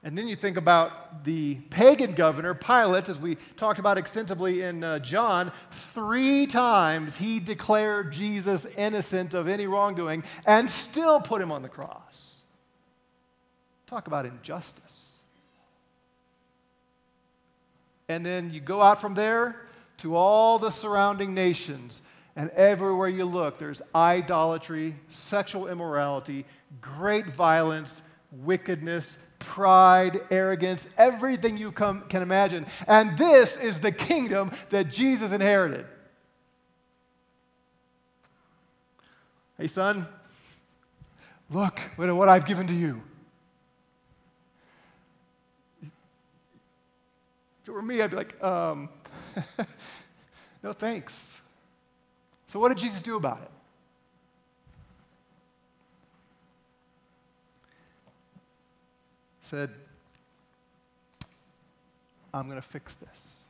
And 0.02 0.16
then 0.16 0.26
you 0.26 0.36
think 0.36 0.56
about 0.56 1.24
the 1.24 1.56
pagan 1.68 2.12
governor, 2.12 2.54
Pilate, 2.54 3.10
as 3.10 3.18
we 3.18 3.36
talked 3.56 3.78
about 3.78 3.98
extensively 3.98 4.62
in 4.62 4.82
uh, 4.82 4.98
John. 4.98 5.52
Three 5.70 6.46
times 6.46 7.16
he 7.16 7.40
declared 7.40 8.10
Jesus 8.10 8.66
innocent 8.78 9.34
of 9.34 9.48
any 9.48 9.66
wrongdoing 9.66 10.24
and 10.46 10.70
still 10.70 11.20
put 11.20 11.42
him 11.42 11.52
on 11.52 11.60
the 11.60 11.68
cross. 11.68 12.40
Talk 13.86 14.06
about 14.06 14.24
injustice. 14.24 15.01
And 18.12 18.26
then 18.26 18.52
you 18.52 18.60
go 18.60 18.82
out 18.82 19.00
from 19.00 19.14
there 19.14 19.62
to 19.98 20.14
all 20.16 20.58
the 20.58 20.70
surrounding 20.70 21.32
nations, 21.32 22.02
and 22.36 22.50
everywhere 22.50 23.08
you 23.08 23.24
look, 23.24 23.58
there's 23.58 23.80
idolatry, 23.94 24.96
sexual 25.08 25.68
immorality, 25.68 26.44
great 26.80 27.28
violence, 27.28 28.02
wickedness, 28.30 29.16
pride, 29.38 30.20
arrogance, 30.30 30.88
everything 30.98 31.56
you 31.56 31.72
can 31.72 32.04
imagine. 32.12 32.66
And 32.86 33.16
this 33.16 33.56
is 33.56 33.80
the 33.80 33.92
kingdom 33.92 34.50
that 34.70 34.90
Jesus 34.90 35.32
inherited. 35.32 35.86
Hey, 39.56 39.68
son, 39.68 40.06
look 41.50 41.80
at 41.98 42.14
what 42.14 42.28
I've 42.28 42.46
given 42.46 42.66
to 42.66 42.74
you. 42.74 43.02
If 47.62 47.68
it 47.68 47.72
were 47.72 47.82
me, 47.82 48.02
I'd 48.02 48.10
be 48.10 48.16
like, 48.16 48.42
um, 48.42 48.88
no 50.62 50.72
thanks. 50.72 51.38
So, 52.48 52.58
what 52.58 52.68
did 52.68 52.78
Jesus 52.78 53.00
do 53.00 53.16
about 53.16 53.40
it? 53.42 53.50
Said, 59.42 59.70
I'm 62.34 62.46
going 62.46 62.60
to 62.60 62.66
fix 62.66 62.94
this. 62.94 63.48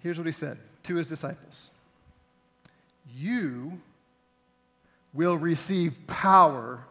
Here's 0.00 0.18
what 0.18 0.26
he 0.26 0.32
said 0.32 0.58
to 0.82 0.96
his 0.96 1.06
disciples 1.06 1.70
You 3.16 3.80
will 5.12 5.38
receive 5.38 6.06
power 6.06 6.84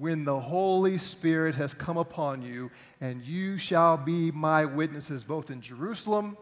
when 0.00 0.24
the 0.24 0.40
Holy 0.40 0.96
Spirit 0.96 1.54
has 1.54 1.74
come 1.74 1.98
upon 1.98 2.40
you, 2.40 2.70
and 3.02 3.22
you 3.22 3.58
shall 3.58 3.98
be 3.98 4.30
my 4.30 4.64
witnesses 4.64 5.22
both 5.22 5.50
in 5.50 5.60
Jerusalem 5.60 6.38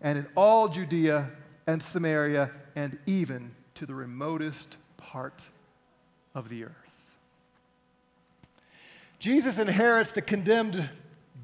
and 0.00 0.18
in 0.18 0.26
all 0.36 0.66
Judea 0.68 1.30
and 1.68 1.80
Samaria 1.80 2.50
and 2.74 2.98
even 3.06 3.54
to 3.76 3.86
the 3.86 3.94
remotest 3.94 4.78
part 4.96 5.48
of 6.34 6.48
the 6.48 6.64
earth. 6.64 6.72
Jesus 9.20 9.60
inherits 9.60 10.10
the 10.10 10.20
condemned 10.20 10.90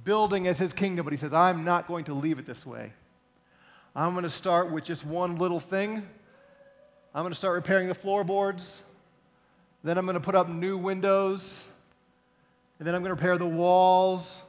building 0.03 0.49
as 0.49 0.59
his 0.59 0.73
kingdom, 0.73 1.05
but 1.05 1.13
he 1.13 1.17
says, 1.17 1.33
I'm 1.33 1.63
not 1.65 1.87
going 1.87 2.07
to 2.07 2.15
leave 2.15 2.41
it 2.41 2.47
this 2.47 2.67
way. 2.67 2.93
I'm 3.95 4.11
going 4.11 4.25
to 4.25 4.31
start 4.31 4.73
with 4.73 4.83
just 4.83 5.07
one 5.07 5.37
little 5.37 5.61
thing. 5.61 6.03
I'm 7.15 7.23
going 7.23 7.31
to 7.31 7.39
start 7.39 7.55
repairing 7.55 7.87
the 7.87 7.95
floorboards. 7.95 8.83
Then 9.85 9.97
I'm 9.99 10.05
going 10.05 10.15
to 10.15 10.21
put 10.21 10.35
up 10.35 10.49
new 10.49 10.77
windows. 10.77 11.67
And 12.79 12.87
then 12.87 12.95
I'm 12.95 13.03
going 13.03 13.11
to 13.11 13.21
repair 13.21 13.39
the 13.39 13.47
walls. 13.47 14.43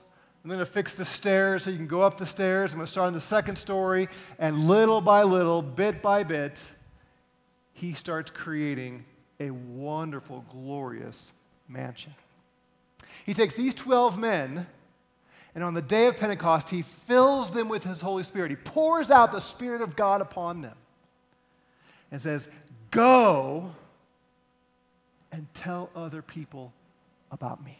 I'm 0.43 0.49
going 0.49 0.59
to 0.59 0.65
fix 0.65 0.93
the 0.93 1.05
stairs 1.05 1.63
so 1.63 1.71
you 1.71 1.77
can 1.77 1.87
go 1.87 2.01
up 2.01 2.17
the 2.17 2.25
stairs. 2.25 2.71
I'm 2.71 2.77
going 2.77 2.85
to 2.85 2.91
start 2.91 3.07
on 3.07 3.13
the 3.13 3.21
second 3.21 3.57
story. 3.57 4.07
And 4.37 4.67
little 4.67 5.01
by 5.01 5.23
little, 5.23 5.61
bit 5.61 6.01
by 6.01 6.23
bit, 6.23 6.65
he 7.73 7.93
starts 7.93 8.31
creating 8.31 9.05
a 9.39 9.51
wonderful, 9.51 10.45
glorious 10.51 11.31
mansion. 11.67 12.13
He 13.25 13.33
takes 13.33 13.53
these 13.53 13.73
12 13.73 14.17
men, 14.17 14.67
and 15.55 15.63
on 15.63 15.73
the 15.73 15.81
day 15.81 16.07
of 16.07 16.17
Pentecost, 16.17 16.69
he 16.69 16.81
fills 16.81 17.51
them 17.51 17.69
with 17.69 17.83
his 17.83 18.01
Holy 18.01 18.23
Spirit. 18.23 18.49
He 18.49 18.57
pours 18.57 19.11
out 19.11 19.31
the 19.31 19.39
Spirit 19.39 19.81
of 19.81 19.95
God 19.95 20.21
upon 20.21 20.61
them 20.61 20.75
and 22.11 22.21
says, 22.21 22.47
Go 22.91 23.71
and 25.31 25.47
tell 25.53 25.89
other 25.95 26.21
people 26.21 26.73
about 27.31 27.63
me. 27.63 27.77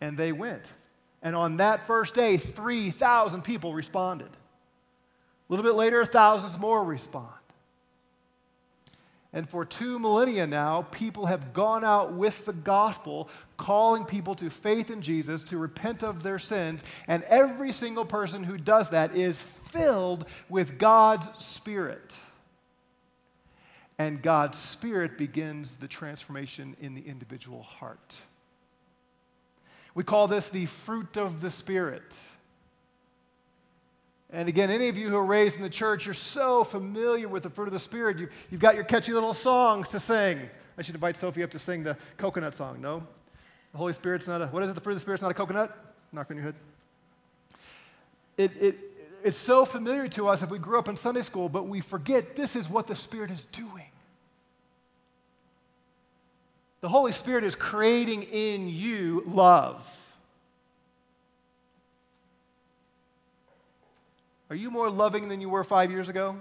And 0.00 0.18
they 0.18 0.32
went. 0.32 0.72
And 1.22 1.36
on 1.36 1.58
that 1.58 1.84
first 1.84 2.14
day, 2.14 2.36
3,000 2.36 3.42
people 3.42 3.72
responded. 3.72 4.26
A 4.28 5.52
little 5.52 5.64
bit 5.64 5.74
later, 5.74 6.04
thousands 6.04 6.58
more 6.58 6.82
respond. 6.82 7.28
And 9.32 9.48
for 9.48 9.64
two 9.64 9.98
millennia 9.98 10.46
now, 10.46 10.82
people 10.90 11.26
have 11.26 11.54
gone 11.54 11.84
out 11.84 12.12
with 12.12 12.44
the 12.44 12.52
gospel, 12.52 13.30
calling 13.56 14.04
people 14.04 14.34
to 14.34 14.50
faith 14.50 14.90
in 14.90 15.00
Jesus, 15.00 15.42
to 15.44 15.56
repent 15.56 16.02
of 16.02 16.22
their 16.22 16.38
sins. 16.38 16.82
And 17.06 17.22
every 17.24 17.72
single 17.72 18.04
person 18.04 18.42
who 18.42 18.58
does 18.58 18.90
that 18.90 19.16
is 19.16 19.40
filled 19.40 20.26
with 20.50 20.78
God's 20.78 21.30
Spirit 21.42 22.14
and 24.02 24.20
God's 24.20 24.58
Spirit 24.58 25.16
begins 25.16 25.76
the 25.76 25.86
transformation 25.86 26.76
in 26.80 26.94
the 26.94 27.02
individual 27.02 27.62
heart. 27.62 28.16
We 29.94 30.02
call 30.02 30.26
this 30.26 30.50
the 30.50 30.66
fruit 30.66 31.16
of 31.16 31.40
the 31.40 31.50
Spirit. 31.52 32.18
And 34.30 34.48
again, 34.48 34.70
any 34.70 34.88
of 34.88 34.96
you 34.96 35.08
who 35.08 35.16
are 35.16 35.24
raised 35.24 35.56
in 35.56 35.62
the 35.62 35.70
church, 35.70 36.06
you're 36.06 36.14
so 36.14 36.64
familiar 36.64 37.28
with 37.28 37.44
the 37.44 37.50
fruit 37.50 37.68
of 37.68 37.72
the 37.72 37.78
Spirit. 37.78 38.18
You, 38.18 38.28
have 38.50 38.60
got 38.60 38.74
your 38.74 38.84
catchy 38.84 39.12
little 39.12 39.34
songs 39.34 39.88
to 39.90 40.00
sing. 40.00 40.50
I 40.76 40.82
should 40.82 40.96
invite 40.96 41.16
Sophie 41.16 41.44
up 41.44 41.50
to 41.52 41.58
sing 41.58 41.84
the 41.84 41.96
coconut 42.16 42.56
song. 42.56 42.80
No? 42.80 43.06
The 43.70 43.78
Holy 43.78 43.92
Spirit's 43.92 44.26
not 44.26 44.42
a, 44.42 44.46
what 44.48 44.64
is 44.64 44.70
it? 44.70 44.74
The 44.74 44.80
fruit 44.80 44.94
of 44.94 44.96
the 44.96 45.02
Spirit's 45.02 45.22
not 45.22 45.30
a 45.30 45.34
coconut? 45.34 45.94
Knock 46.10 46.28
on 46.30 46.38
your 46.38 46.46
head. 46.46 46.54
It, 48.36 48.50
it, 48.58 48.78
it's 49.22 49.38
so 49.38 49.64
familiar 49.64 50.08
to 50.08 50.26
us 50.26 50.42
if 50.42 50.50
we 50.50 50.58
grew 50.58 50.78
up 50.78 50.88
in 50.88 50.96
Sunday 50.96 51.22
school, 51.22 51.48
but 51.48 51.68
we 51.68 51.80
forget 51.80 52.34
this 52.34 52.56
is 52.56 52.68
what 52.68 52.88
the 52.88 52.96
Spirit 52.96 53.30
is 53.30 53.44
doing. 53.44 53.91
The 56.82 56.88
Holy 56.88 57.12
Spirit 57.12 57.44
is 57.44 57.54
creating 57.54 58.24
in 58.24 58.68
you 58.68 59.22
love. 59.24 59.88
Are 64.50 64.56
you 64.56 64.70
more 64.70 64.90
loving 64.90 65.28
than 65.28 65.40
you 65.40 65.48
were 65.48 65.64
five 65.64 65.90
years 65.92 66.08
ago? 66.08 66.38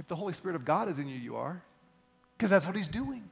If 0.00 0.08
the 0.08 0.16
Holy 0.16 0.32
Spirit 0.32 0.56
of 0.56 0.64
God 0.64 0.88
is 0.88 0.98
in 0.98 1.08
you, 1.08 1.16
you 1.16 1.36
are. 1.36 1.62
Because 2.36 2.50
that's 2.50 2.66
what 2.66 2.74
He's 2.74 2.88
doing. 2.88 3.22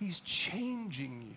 He's 0.00 0.18
changing 0.20 1.22
you. 1.22 1.36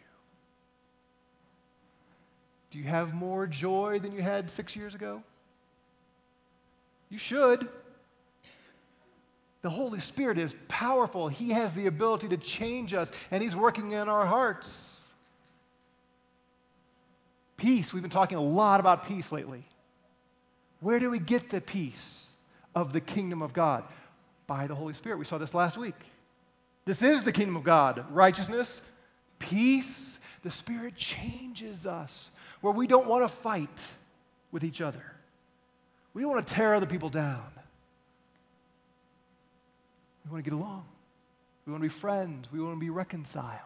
Do 2.72 2.79
you 2.79 2.86
have 2.86 3.13
more 3.13 3.45
joy 3.45 4.00
than 4.00 4.12
you 4.12 4.24
had 4.24 4.50
six 4.50 4.75
years 4.75 4.95
ago? 4.95 5.22
You 7.10 7.19
should. 7.19 7.69
The 9.65 9.72
Holy 9.72 10.00
Spirit 10.00 10.38
is 10.38 10.55
powerful. 10.67 11.27
He 11.27 11.50
has 11.50 11.74
the 11.74 11.88
ability 11.88 12.27
to 12.27 12.38
change 12.38 12.93
us, 12.93 13.12
and 13.31 13.41
He's 13.41 13.55
working 13.55 13.93
in 13.93 14.07
our 14.07 14.24
hearts. 14.24 15.07
Peace. 17.57 17.91
We've 17.91 18.03
been 18.03 18.12
talking 18.12 18.38
a 18.38 18.43
lot 18.43 18.79
about 18.79 19.07
peace 19.07 19.31
lately. 19.31 19.63
Where 20.81 21.00
do 21.00 21.10
we 21.10 21.17
get 21.17 21.50
the 21.50 21.62
peace 21.62 22.36
of 22.75 22.93
the 22.93 23.01
kingdom 23.01 23.41
of 23.41 23.53
God? 23.53 23.86
By 24.45 24.67
the 24.67 24.75
Holy 24.75 24.93
Spirit. 24.93 25.17
We 25.17 25.25
saw 25.25 25.39
this 25.39 25.55
last 25.55 25.79
week. 25.79 25.95
This 26.86 27.01
is 27.01 27.24
the 27.24 27.31
kingdom 27.31 27.55
of 27.55 27.63
God 27.63 28.05
righteousness, 28.12 28.84
peace. 29.39 30.19
The 30.43 30.51
Spirit 30.51 30.95
changes 30.95 31.88
us 31.88 32.29
where 32.62 32.72
we 32.72 32.86
don't 32.86 33.07
want 33.07 33.24
to 33.24 33.29
fight 33.29 33.88
with 34.51 34.63
each 34.63 34.79
other. 34.79 35.15
We 36.13 36.22
don't 36.22 36.29
want 36.29 36.45
to 36.45 36.53
tear 36.53 36.75
other 36.75 36.86
people 36.86 37.10
down. 37.10 37.54
We 40.25 40.32
want 40.32 40.44
to 40.44 40.50
get 40.50 40.55
along. 40.55 40.86
We 41.65 41.72
want 41.72 41.82
to 41.84 41.89
be 41.89 41.94
friends. 41.94 42.48
We 42.51 42.60
want 42.60 42.75
to 42.75 42.79
be 42.79 42.89
reconciled. 42.89 43.60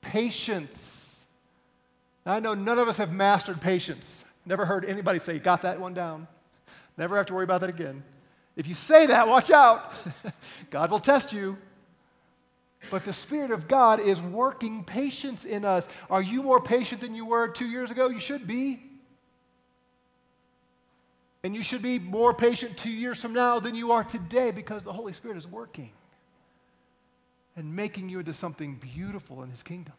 Patience. 0.00 1.26
I 2.24 2.40
know 2.40 2.54
none 2.54 2.78
of 2.78 2.88
us 2.88 2.98
have 2.98 3.12
mastered 3.12 3.60
patience. 3.60 4.24
Never 4.44 4.64
heard 4.64 4.84
anybody 4.84 5.18
say, 5.18 5.38
Got 5.38 5.62
that 5.62 5.80
one 5.80 5.94
down. 5.94 6.28
Never 6.96 7.16
have 7.16 7.26
to 7.26 7.34
worry 7.34 7.44
about 7.44 7.60
that 7.60 7.70
again. 7.70 8.02
If 8.56 8.66
you 8.66 8.74
say 8.74 9.06
that, 9.06 9.28
watch 9.28 9.50
out. 9.50 9.92
God 10.70 10.90
will 10.90 11.00
test 11.00 11.32
you. 11.32 11.58
But 12.90 13.04
the 13.04 13.12
Spirit 13.12 13.50
of 13.50 13.68
God 13.68 14.00
is 14.00 14.22
working 14.22 14.84
patience 14.84 15.44
in 15.44 15.64
us. 15.64 15.88
Are 16.08 16.22
you 16.22 16.42
more 16.42 16.60
patient 16.60 17.00
than 17.00 17.14
you 17.14 17.26
were 17.26 17.48
two 17.48 17.68
years 17.68 17.90
ago? 17.90 18.08
You 18.08 18.20
should 18.20 18.46
be. 18.46 18.85
And 21.46 21.54
you 21.54 21.62
should 21.62 21.80
be 21.80 22.00
more 22.00 22.34
patient 22.34 22.76
two 22.76 22.90
years 22.90 23.22
from 23.22 23.32
now 23.32 23.60
than 23.60 23.76
you 23.76 23.92
are 23.92 24.02
today 24.02 24.50
because 24.50 24.82
the 24.82 24.92
Holy 24.92 25.12
Spirit 25.12 25.36
is 25.36 25.46
working 25.46 25.92
and 27.54 27.76
making 27.76 28.08
you 28.08 28.18
into 28.18 28.32
something 28.32 28.74
beautiful 28.74 29.44
in 29.44 29.50
His 29.50 29.62
kingdom. 29.62 29.94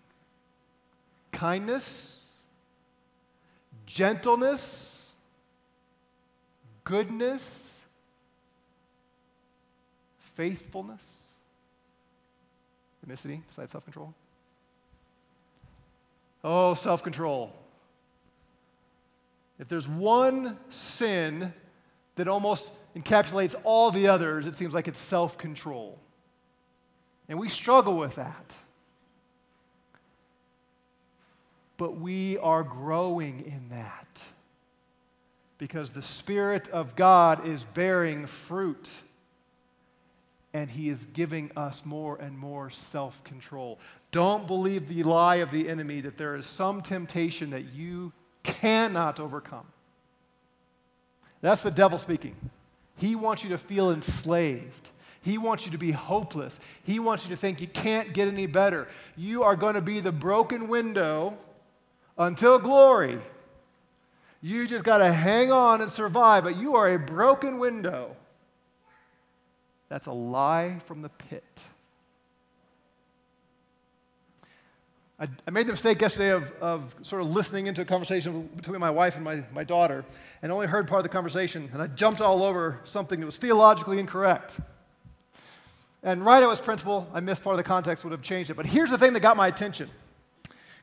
Kindness, 1.31 2.33
gentleness, 3.85 5.13
goodness, 6.83 7.79
faithfulness. 10.35 11.27
Besides 13.07 13.71
self 13.71 13.85
control. 13.85 14.13
Oh, 16.43 16.73
self 16.73 17.03
control. 17.03 17.53
If 19.59 19.67
there's 19.67 19.87
one 19.87 20.57
sin 20.69 21.53
that 22.15 22.27
almost 22.27 22.71
encapsulates 22.95 23.55
all 23.63 23.91
the 23.91 24.07
others, 24.07 24.47
it 24.47 24.55
seems 24.55 24.73
like 24.73 24.87
it's 24.87 24.99
self 24.99 25.37
control. 25.37 25.99
And 27.29 27.39
we 27.39 27.49
struggle 27.49 27.97
with 27.97 28.15
that. 28.15 28.55
But 31.77 31.99
we 31.99 32.37
are 32.39 32.63
growing 32.63 33.45
in 33.45 33.69
that 33.69 34.21
because 35.57 35.91
the 35.91 36.01
Spirit 36.01 36.67
of 36.69 36.95
God 36.95 37.47
is 37.47 37.63
bearing 37.63 38.25
fruit 38.25 38.89
and 40.53 40.69
He 40.69 40.89
is 40.89 41.05
giving 41.13 41.51
us 41.55 41.85
more 41.85 42.17
and 42.17 42.37
more 42.37 42.69
self 42.69 43.23
control. 43.23 43.79
Don't 44.11 44.47
believe 44.47 44.87
the 44.87 45.03
lie 45.03 45.37
of 45.37 45.51
the 45.51 45.69
enemy 45.69 46.01
that 46.01 46.17
there 46.17 46.35
is 46.35 46.45
some 46.45 46.81
temptation 46.81 47.51
that 47.51 47.73
you 47.73 48.11
cannot 48.47 49.19
overcome. 49.19 49.65
That's 51.41 51.61
the 51.61 51.71
devil 51.71 51.99
speaking. 51.99 52.35
He 52.95 53.15
wants 53.15 53.43
you 53.43 53.49
to 53.49 53.57
feel 53.57 53.91
enslaved. 53.91 54.89
He 55.21 55.37
wants 55.37 55.65
you 55.65 55.71
to 55.73 55.77
be 55.77 55.91
hopeless. 55.91 56.59
He 56.83 56.99
wants 56.99 57.25
you 57.25 57.29
to 57.31 57.35
think 57.35 57.61
you 57.61 57.67
can't 57.67 58.13
get 58.13 58.27
any 58.27 58.45
better. 58.45 58.87
You 59.15 59.43
are 59.43 59.55
going 59.55 59.75
to 59.75 59.81
be 59.81 59.99
the 59.99 60.11
broken 60.11 60.67
window 60.67 61.37
until 62.17 62.57
glory. 62.57 63.19
You 64.41 64.67
just 64.67 64.83
got 64.83 64.99
to 64.99 65.11
hang 65.11 65.51
on 65.51 65.81
and 65.81 65.91
survive, 65.91 66.43
but 66.43 66.57
you 66.57 66.75
are 66.75 66.93
a 66.93 66.99
broken 66.99 67.59
window. 67.59 68.15
That's 69.89 70.05
a 70.05 70.11
lie 70.11 70.79
from 70.85 71.01
the 71.01 71.09
pit. 71.09 71.63
I, 75.19 75.27
I 75.47 75.51
made 75.51 75.65
the 75.65 75.73
mistake 75.73 75.99
yesterday 75.99 76.29
of, 76.29 76.51
of 76.61 76.95
sort 77.01 77.23
of 77.23 77.29
listening 77.29 77.65
into 77.65 77.81
a 77.81 77.85
conversation 77.85 78.49
between 78.55 78.79
my 78.79 78.91
wife 78.91 79.15
and 79.15 79.25
my, 79.25 79.43
my 79.51 79.63
daughter, 79.63 80.05
and 80.43 80.51
only 80.51 80.67
heard 80.67 80.87
part 80.87 80.99
of 80.99 81.03
the 81.03 81.09
conversation, 81.09 81.69
and 81.73 81.81
I 81.81 81.87
jumped 81.87 82.21
all 82.21 82.43
over 82.43 82.79
something 82.83 83.19
that 83.19 83.25
was 83.25 83.37
theologically 83.37 83.99
incorrect. 83.99 84.59
And 86.03 86.23
right 86.23 86.43
at 86.43 86.49
its 86.49 86.61
principle, 86.61 87.07
I 87.13 87.19
missed 87.19 87.43
part 87.43 87.55
of 87.55 87.57
the 87.57 87.63
context, 87.63 88.03
would 88.03 88.11
have 88.11 88.21
changed 88.21 88.51
it. 88.51 88.53
But 88.53 88.67
here's 88.67 88.91
the 88.91 88.97
thing 88.97 89.13
that 89.13 89.21
got 89.21 89.35
my 89.35 89.47
attention. 89.47 89.89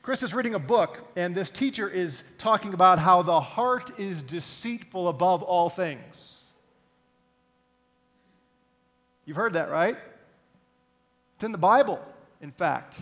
Chris 0.02 0.22
is 0.24 0.34
reading 0.34 0.54
a 0.54 0.58
book, 0.58 1.12
and 1.14 1.34
this 1.34 1.48
teacher 1.48 1.88
is 1.88 2.24
talking 2.36 2.74
about 2.74 2.98
how 2.98 3.22
the 3.22 3.40
heart 3.40 3.98
is 3.98 4.22
deceitful 4.22 5.08
above 5.08 5.42
all 5.44 5.70
things. 5.70 6.50
You've 9.24 9.36
heard 9.36 9.52
that, 9.52 9.70
right? 9.70 9.96
It's 11.36 11.44
in 11.44 11.52
the 11.52 11.58
Bible, 11.58 12.00
in 12.42 12.50
fact. 12.50 12.98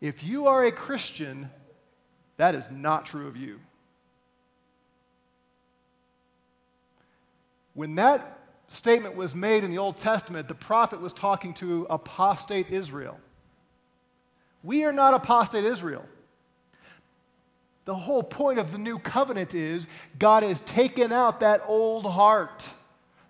If 0.00 0.22
you 0.22 0.46
are 0.46 0.64
a 0.64 0.72
Christian, 0.72 1.50
that 2.36 2.54
is 2.54 2.68
not 2.70 3.06
true 3.06 3.26
of 3.26 3.36
you. 3.36 3.58
When 7.74 7.94
that 7.96 8.38
statement 8.68 9.16
was 9.16 9.34
made 9.34 9.64
in 9.64 9.70
the 9.70 9.78
Old 9.78 9.98
Testament, 9.98 10.48
the 10.48 10.54
prophet 10.54 11.00
was 11.00 11.12
talking 11.12 11.54
to 11.54 11.86
apostate 11.90 12.70
Israel. 12.70 13.18
We 14.62 14.84
are 14.84 14.92
not 14.92 15.14
apostate 15.14 15.64
Israel. 15.64 16.04
The 17.84 17.94
whole 17.94 18.22
point 18.22 18.58
of 18.58 18.70
the 18.70 18.78
new 18.78 18.98
covenant 18.98 19.54
is 19.54 19.88
God 20.18 20.42
has 20.42 20.60
taken 20.60 21.10
out 21.10 21.40
that 21.40 21.62
old 21.66 22.04
heart 22.04 22.68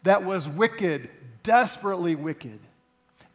that 0.03 0.25
was 0.25 0.49
wicked, 0.49 1.09
desperately 1.43 2.17
wicked, 2.17 2.59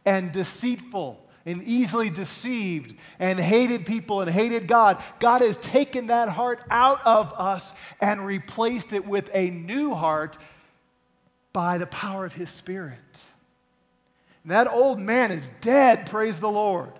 and 0.04 0.32
deceitful 0.32 1.23
and 1.46 1.62
easily 1.64 2.10
deceived 2.10 2.96
and 3.18 3.38
hated 3.38 3.84
people 3.84 4.20
and 4.20 4.30
hated 4.30 4.66
God, 4.66 5.02
God 5.20 5.42
has 5.42 5.56
taken 5.58 6.06
that 6.06 6.28
heart 6.28 6.62
out 6.70 7.00
of 7.04 7.32
us 7.34 7.74
and 8.00 8.24
replaced 8.24 8.92
it 8.92 9.06
with 9.06 9.30
a 9.34 9.50
new 9.50 9.92
heart 9.92 10.38
by 11.52 11.78
the 11.78 11.86
power 11.86 12.24
of 12.24 12.34
His 12.34 12.50
Spirit. 12.50 13.22
And 14.42 14.50
that 14.50 14.68
old 14.68 14.98
man 14.98 15.32
is 15.32 15.52
dead, 15.60 16.06
praise 16.06 16.40
the 16.40 16.50
Lord. 16.50 16.92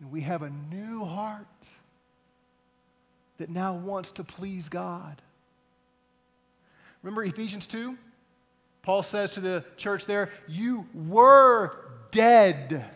And 0.00 0.10
we 0.10 0.20
have 0.22 0.42
a 0.42 0.50
new 0.50 1.04
heart 1.04 1.46
that 3.38 3.50
now 3.50 3.74
wants 3.74 4.12
to 4.12 4.24
please 4.24 4.68
God. 4.68 5.20
Remember 7.02 7.22
Ephesians 7.22 7.66
2? 7.66 7.96
Paul 8.82 9.02
says 9.02 9.32
to 9.32 9.40
the 9.40 9.64
church 9.76 10.06
there, 10.06 10.30
You 10.46 10.86
were 10.94 11.85
dead 12.16 12.86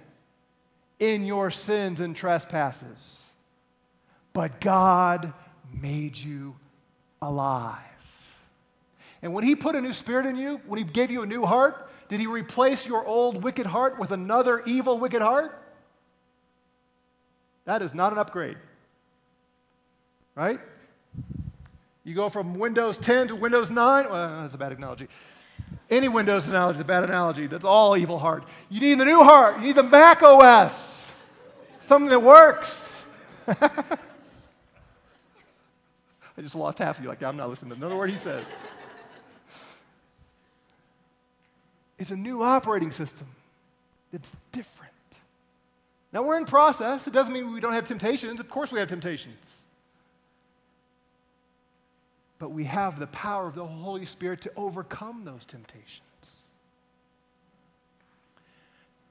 in 0.99 1.27
your 1.27 1.51
sins 1.51 2.01
and 2.01 2.17
trespasses, 2.17 3.23
but 4.33 4.61
God 4.61 5.33
made 5.73 6.17
you 6.17 6.57
alive. 7.21 7.77
And 9.21 9.35
when 9.35 9.45
He 9.45 9.55
put 9.55 9.77
a 9.77 9.81
new 9.81 9.93
spirit 9.93 10.25
in 10.25 10.37
you, 10.37 10.61
when 10.67 10.79
He 10.79 10.85
gave 10.85 11.11
you 11.11 11.23
a 11.23 11.27
new 11.27 11.45
heart, 11.45 11.91
did 12.09 12.19
He 12.19 12.27
replace 12.27 12.87
your 12.87 13.05
old 13.05 13.45
wicked 13.45 13.67
heart 13.67 13.99
with 13.99 14.11
another 14.11 14.63
evil 14.65 14.99
wicked 14.99 15.21
heart? 15.21 15.63
That 17.67 17.83
is 17.83 17.93
not 17.93 18.13
an 18.13 18.19
upgrade. 18.19 18.57
Right? 20.35 20.61
You 22.05 22.15
go 22.15 22.31
from 22.31 22.55
Windows 22.55 22.97
10 22.97 23.29
to 23.29 23.37
Windows 23.37 23.71
9. 23.71 24.11
Well, 24.11 24.43
that's 24.43 24.55
a 24.55 24.59
bad 24.59 24.73
analogy. 24.73 25.09
Any 25.91 26.09
Windows 26.09 26.49
analogy 26.49 26.77
is 26.77 26.81
a 26.81 26.85
bad 26.85 27.03
analogy. 27.03 27.47
That's 27.49 27.65
all 27.65 27.97
evil 27.97 28.19
heart. 28.19 28.45
You 28.69 28.81
need 28.81 29.01
the 29.01 29.05
new 29.05 29.25
heart. 29.25 29.57
You 29.57 29.63
need 29.63 29.75
the 29.75 29.83
Mac 29.83 30.23
OS. 30.23 31.13
Something 31.81 32.11
that 32.11 32.23
works. 32.23 33.05
I 33.49 33.99
just 36.39 36.55
lost 36.55 36.79
half 36.79 36.99
of 36.99 37.05
you. 37.05 37.11
Like, 37.11 37.23
I'm 37.25 37.37
not 37.37 37.49
listening 37.51 37.71
to 37.73 37.77
another 37.77 37.97
word 37.97 38.11
he 38.11 38.17
says. 38.17 38.47
It's 41.99 42.13
a 42.13 42.17
new 42.17 42.43
operating 42.43 42.93
system 42.93 43.27
It's 44.13 44.35
different. 44.53 44.93
Now, 46.13 46.23
we're 46.23 46.39
in 46.39 46.45
process. 46.45 47.07
It 47.07 47.13
doesn't 47.13 47.33
mean 47.33 47.53
we 47.53 47.61
don't 47.61 47.73
have 47.73 47.85
temptations. 47.85 48.41
Of 48.41 48.49
course, 48.49 48.73
we 48.73 48.79
have 48.79 48.89
temptations 48.89 49.60
but 52.41 52.53
we 52.53 52.65
have 52.65 52.99
the 52.99 53.07
power 53.09 53.47
of 53.47 53.55
the 53.55 53.65
Holy 53.65 54.07
Spirit 54.07 54.41
to 54.41 54.51
overcome 54.57 55.25
those 55.25 55.45
temptations. 55.45 56.01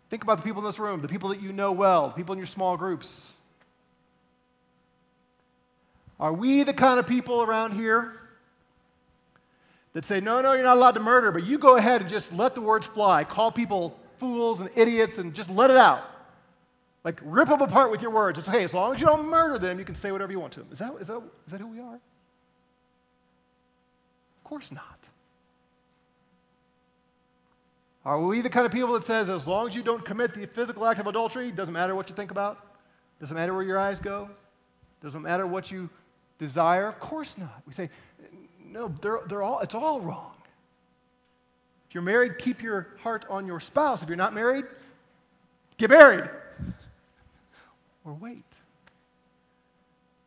Think 0.09 0.23
about 0.23 0.37
the 0.37 0.43
people 0.43 0.61
in 0.61 0.65
this 0.65 0.79
room, 0.79 1.01
the 1.01 1.07
people 1.07 1.29
that 1.29 1.39
you 1.39 1.53
know 1.53 1.71
well, 1.71 2.09
people 2.09 2.33
in 2.33 2.39
your 2.39 2.47
small 2.47 2.75
groups. 2.75 3.33
Are 6.19 6.33
we 6.33 6.63
the 6.63 6.73
kind 6.73 6.99
of 6.99 7.07
people 7.07 7.43
around 7.43 7.73
here 7.73 8.19
that 9.93 10.05
say, 10.05 10.19
no, 10.19 10.41
no, 10.41 10.53
you're 10.53 10.63
not 10.63 10.77
allowed 10.77 10.95
to 10.95 10.99
murder, 10.99 11.31
but 11.31 11.45
you 11.45 11.59
go 11.59 11.77
ahead 11.77 12.01
and 12.01 12.09
just 12.09 12.33
let 12.33 12.55
the 12.55 12.61
words 12.61 12.87
fly. 12.87 13.23
Call 13.23 13.51
people 13.51 13.97
fools 14.17 14.59
and 14.59 14.71
idiots 14.75 15.19
and 15.19 15.35
just 15.35 15.51
let 15.51 15.69
it 15.69 15.77
out. 15.77 16.01
Like, 17.03 17.21
rip 17.23 17.47
them 17.47 17.61
apart 17.61 17.91
with 17.91 18.01
your 18.01 18.11
words. 18.11 18.39
It's 18.39 18.49
okay, 18.49 18.63
as 18.63 18.73
long 18.73 18.95
as 18.95 19.01
you 19.01 19.05
don't 19.05 19.27
murder 19.29 19.59
them, 19.59 19.77
you 19.77 19.85
can 19.85 19.95
say 19.95 20.11
whatever 20.11 20.31
you 20.31 20.39
want 20.39 20.53
to 20.53 20.61
them. 20.61 20.69
Is 20.71 20.79
that, 20.79 20.93
is 20.99 21.07
that, 21.07 21.21
is 21.45 21.51
that 21.51 21.61
who 21.61 21.67
we 21.67 21.79
are? 21.79 21.99
Of 24.49 24.51
course 24.51 24.71
not. 24.71 24.97
Are 28.03 28.19
we 28.19 28.41
the 28.41 28.49
kind 28.49 28.65
of 28.65 28.71
people 28.71 28.93
that 28.93 29.03
says, 29.03 29.29
as 29.29 29.47
long 29.47 29.67
as 29.67 29.75
you 29.75 29.83
don't 29.83 30.03
commit 30.03 30.33
the 30.33 30.47
physical 30.47 30.87
act 30.87 30.99
of 30.99 31.05
adultery, 31.05 31.51
doesn't 31.51 31.71
matter 31.71 31.93
what 31.93 32.09
you 32.09 32.15
think 32.15 32.31
about, 32.31 32.57
doesn't 33.19 33.37
matter 33.37 33.53
where 33.53 33.61
your 33.61 33.77
eyes 33.77 33.99
go, 33.99 34.27
doesn't 35.03 35.21
matter 35.21 35.45
what 35.45 35.69
you 35.69 35.87
desire? 36.39 36.87
Of 36.87 36.99
course 36.99 37.37
not. 37.37 37.61
We 37.67 37.73
say, 37.73 37.91
no, 38.65 38.91
they're, 39.01 39.19
they're 39.27 39.43
all, 39.43 39.59
it's 39.59 39.75
all 39.75 40.01
wrong. 40.01 40.33
If 41.87 41.93
you're 41.93 42.01
married, 42.01 42.39
keep 42.39 42.63
your 42.63 42.87
heart 43.03 43.27
on 43.29 43.45
your 43.45 43.59
spouse. 43.59 44.01
If 44.01 44.09
you're 44.09 44.17
not 44.17 44.33
married, 44.33 44.65
get 45.77 45.91
married. 45.91 46.27
Or 48.03 48.13
wait. 48.13 48.45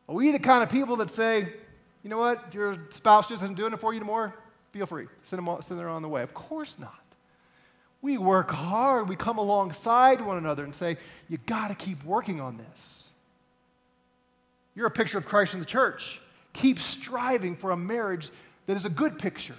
Are 0.08 0.14
we 0.14 0.30
the 0.30 0.38
kind 0.38 0.62
of 0.62 0.70
people 0.70 0.94
that 0.98 1.11
say, 1.11 1.54
you 2.02 2.10
know 2.10 2.18
what, 2.18 2.44
if 2.48 2.54
your 2.54 2.76
spouse 2.90 3.28
just 3.28 3.42
isn't 3.42 3.56
doing 3.56 3.72
it 3.72 3.80
for 3.80 3.92
you 3.92 4.00
anymore, 4.00 4.34
feel 4.72 4.86
free, 4.86 5.06
send 5.24 5.46
them, 5.46 5.62
send 5.62 5.78
them 5.78 5.88
on 5.88 6.02
the 6.02 6.08
way? 6.08 6.22
Of 6.22 6.34
course 6.34 6.78
not. 6.78 6.94
We 8.00 8.18
work 8.18 8.50
hard, 8.50 9.08
we 9.08 9.14
come 9.14 9.38
alongside 9.38 10.20
one 10.20 10.36
another 10.36 10.64
and 10.64 10.74
say, 10.74 10.96
you 11.28 11.38
got 11.46 11.68
to 11.68 11.74
keep 11.74 12.02
working 12.04 12.40
on 12.40 12.56
this. 12.56 13.10
You're 14.74 14.86
a 14.86 14.90
picture 14.90 15.18
of 15.18 15.26
Christ 15.26 15.54
in 15.54 15.60
the 15.60 15.66
church. 15.66 16.20
Keep 16.52 16.80
striving 16.80 17.54
for 17.54 17.70
a 17.70 17.76
marriage 17.76 18.30
that 18.66 18.76
is 18.76 18.84
a 18.84 18.90
good 18.90 19.18
picture. 19.18 19.56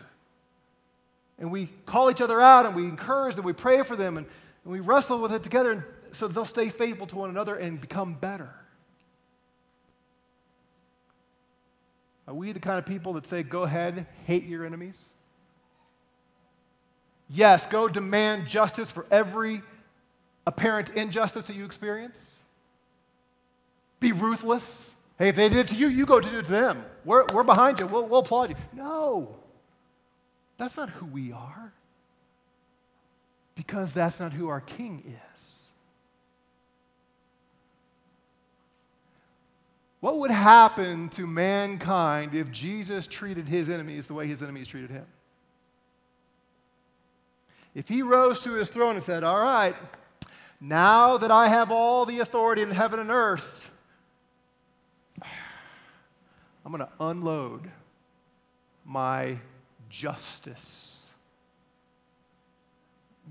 And 1.40 1.52
we 1.52 1.70
call 1.86 2.12
each 2.12 2.22
other 2.22 2.42
out 2.42 2.66
and 2.66 2.76
we 2.76 2.84
encourage 2.84 3.36
and 3.36 3.46
we 3.46 3.54
pray 3.54 3.84
for 3.84 3.96
them 3.96 4.18
and, 4.18 4.26
and 4.66 4.74
we 4.74 4.80
wrestle 4.80 5.22
with 5.22 5.34
it 5.34 5.44
together 5.44 5.88
so 6.12 6.28
they'll 6.28 6.46
stay 6.46 6.70
faithful 6.70 7.08
to 7.08 7.16
one 7.16 7.30
another 7.30 7.56
and 7.56 7.80
become 7.80 8.14
better. 8.14 8.50
Are 12.28 12.34
we 12.34 12.52
the 12.52 12.60
kind 12.60 12.80
of 12.80 12.86
people 12.86 13.14
that 13.14 13.28
say, 13.28 13.44
go 13.44 13.64
ahead, 13.64 14.06
hate 14.26 14.46
your 14.46 14.66
enemies? 14.66 15.14
Yes, 17.30 17.66
go 17.68 17.88
demand 17.88 18.48
justice 18.48 18.92
for 18.92 19.06
every 19.12 19.62
apparent 20.46 20.90
injustice 20.92 21.48
that 21.48 21.56
you 21.56 21.66
experience. 21.66 22.40
Be 24.00 24.12
ruthless. 24.12 24.96
Hey, 25.18 25.30
if 25.30 25.36
they 25.36 25.50
did 25.50 25.58
it 25.58 25.68
to 25.70 25.76
you, 25.76 25.88
you 25.88 26.06
go 26.06 26.20
do 26.20 26.40
it 26.40 26.46
to 26.46 26.52
them. 26.52 26.86
We're, 27.06 27.26
we're 27.34 27.44
behind 27.44 27.80
you. 27.80 27.88
We'll, 27.88 28.06
we'll 28.08 28.20
applaud 28.20 28.50
you. 28.50 28.56
No, 28.74 29.36
that's 30.58 30.78
not 30.78 30.90
who 30.90 31.06
we 31.06 31.32
are. 31.32 31.74
Because 33.56 33.94
that's 33.94 34.20
not 34.20 34.34
who 34.34 34.48
our 34.48 34.62
king 34.62 35.04
is. 35.08 35.53
What 40.04 40.20
would 40.20 40.32
happen 40.32 41.08
to 41.12 41.26
mankind 41.26 42.36
if 42.36 42.52
Jesus 42.52 43.08
treated 43.08 43.48
his 43.48 43.70
enemies 43.70 44.06
the 44.06 44.14
way 44.14 44.28
his 44.28 44.44
enemies 44.44 44.68
treated 44.68 44.90
him? 44.90 45.06
If 47.74 47.88
he 47.88 48.02
rose 48.02 48.42
to 48.44 48.52
his 48.52 48.68
throne 48.68 48.96
and 48.96 49.04
said, 49.04 49.24
All 49.24 49.40
right, 49.40 49.74
now 50.60 51.16
that 51.16 51.32
I 51.32 51.48
have 51.48 51.72
all 51.72 52.06
the 52.06 52.20
authority 52.20 52.64
in 52.64 52.72
heaven 52.72 53.00
and 53.00 53.10
earth, 53.10 53.72
I'm 55.24 56.74
going 56.74 56.80
to 56.80 56.90
unload 57.00 57.72
my 58.84 59.38
justice. 59.90 61.14